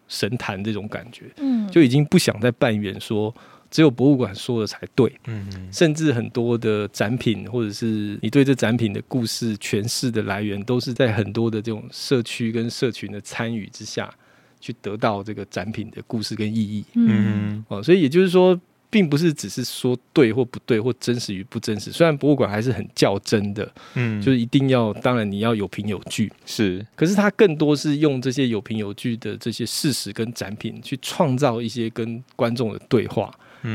[0.07, 3.33] 神坛这种感觉，嗯，就已经不想再扮演说
[3.71, 5.47] 只有博物馆说的才对，嗯。
[5.55, 14.13] 嗯，甚至很多的展品或者是你对这展品的故事诠释的来源，都是在很多的这种社区跟社群的参与之下
[14.59, 17.63] 去得到这个展品的故事跟意义，嗯。
[17.67, 18.59] 哦，所以也就是说。
[18.95, 21.91] 并不是只是说对或不对，或真实与不真实。
[21.91, 26.87] 虽然博物馆还是很较真的，嗯，就是一定要，当然你要有凭有据，是。
[26.95, 33.29] 可是它更多是用这些有凭有据的这些事实跟展品，去创造一些跟观众的对话，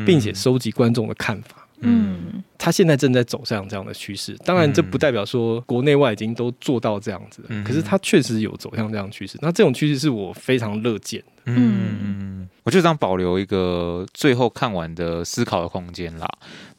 [0.06, 1.59] 并且收集观众的看法。
[1.82, 4.36] 嗯，他现在正在走向这样的趋势。
[4.44, 9.38] 当然，这不代表说国内外已经都做到这样子，可是他确实有走向这样的趋势。
[9.40, 11.42] 那这种趋势是我非常乐见的。
[11.46, 16.28] 嗯，我就这样保留一个最后看完的思考的空间啦。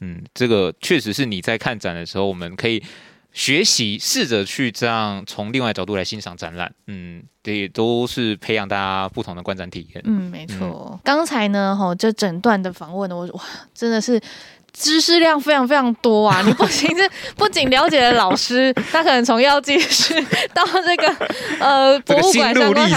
[0.01, 2.81] 嗯，这个确实是你在看展的时候，我们可以
[3.33, 6.71] 学习，试着去这样从另外角度来欣赏展览。
[6.87, 10.03] 嗯，也都是培养大家不同的观展体验。
[10.05, 10.99] 嗯，没错。
[11.03, 13.43] 刚、嗯、才呢，哈，这整段的访问呢，我哇，
[13.73, 14.21] 真的是。
[14.73, 16.41] 知识量非常非常多啊！
[16.45, 20.13] 你不仅是不仅了解了老师，他可能从药剂师
[20.53, 21.27] 到这个
[21.59, 22.89] 呃博物馆相关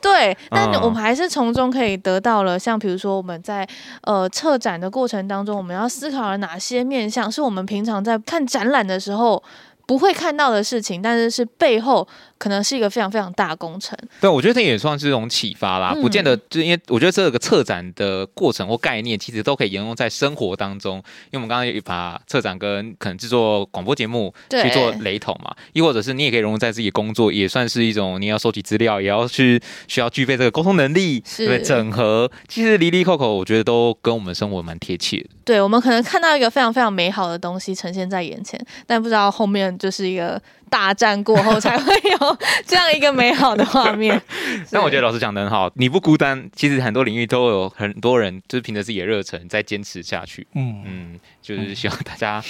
[0.00, 3.66] 对，但我们还是从中可以得到了，像比如说我们在
[4.02, 9.42] 呃策展的过程当中，我们要思考了哪些面向，是我们平常在看展览的时候
[9.86, 12.06] 不会看到的事情，但是是背后。
[12.44, 13.98] 可能是一个非常非常大的工程。
[14.20, 20.98] 对，我觉得这也算是一种启发啦，嗯、不见得就因为我觉得这个策展的过程或概念，其实都可以沿用在生活当中。
[21.30, 32.30] 因为我们刚刚也把策展跟可能制作广播节目去做雷同嘛，亦或者是你也可以融入在自己工作，也算是一种你要收集资料，也要去需要具备这个沟通能力，对，对整合。
[32.46, 35.30] 其实离离扣扣，我觉得都跟我们生活蛮贴切的。
[35.46, 40.38] 对，我们可能看到一个非常非常美好的东西呈现在眼前，但不知道后面就是一个。
[40.70, 44.20] 大战过后才会有这样一个美好的画面。
[44.70, 46.48] 但我觉得老师讲的很好，你不孤单。
[46.54, 50.46] 其实很多领域都有很多人，就是凭着自己的热忱在坚持下去。
[50.54, 52.42] 嗯嗯，就是希望大家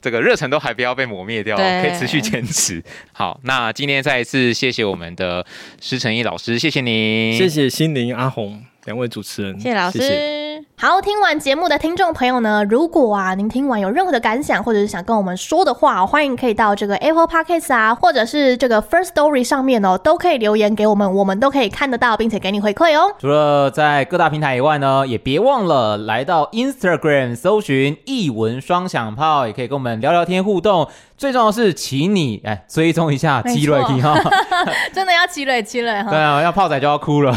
[0.00, 2.82] 这个热忱都还不要被磨灭掉，可以持续坚持。
[3.12, 5.44] 好，那今天再一次谢谢我们的
[5.80, 9.98] 施承义老师，谢谢您，谢谢心灵阿红两位主持人，谢谢老师。
[9.98, 10.51] 谢谢
[10.84, 23.14] 好，听完节目的听众朋友呢，如果啊您听完有任何的感想，或者是想跟我们说的话，欢迎可以到这个 Apple Podcast 啊，或者是这个 First Story 上面哦，都可以留言给我们，我们都可以看得到，并且给你回馈哦。
[23.20, 30.88] 除了在各大平台以外呢，也别忘了来到 Instagram 搜寻艺文双响炮，也可以跟我们聊聊天互动。
[31.22, 34.18] 最重要的是，请你哎追踪一下奇瑞哈，
[34.92, 36.10] 真的要奇瑞奇瑞哈。
[36.10, 37.32] 对啊，要泡仔就要哭了，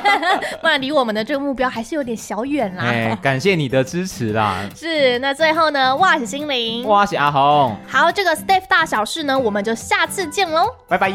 [0.62, 2.84] 不然离我们的这个目标还是有点小远啦。
[2.84, 4.56] 哎，感谢你的支持啦。
[4.74, 7.76] 是，那最后呢，哇，是心灵，哇，是阿红。
[7.86, 11.12] 好，这个 Steph 大小事呢，我们就下次见喽，拜拜。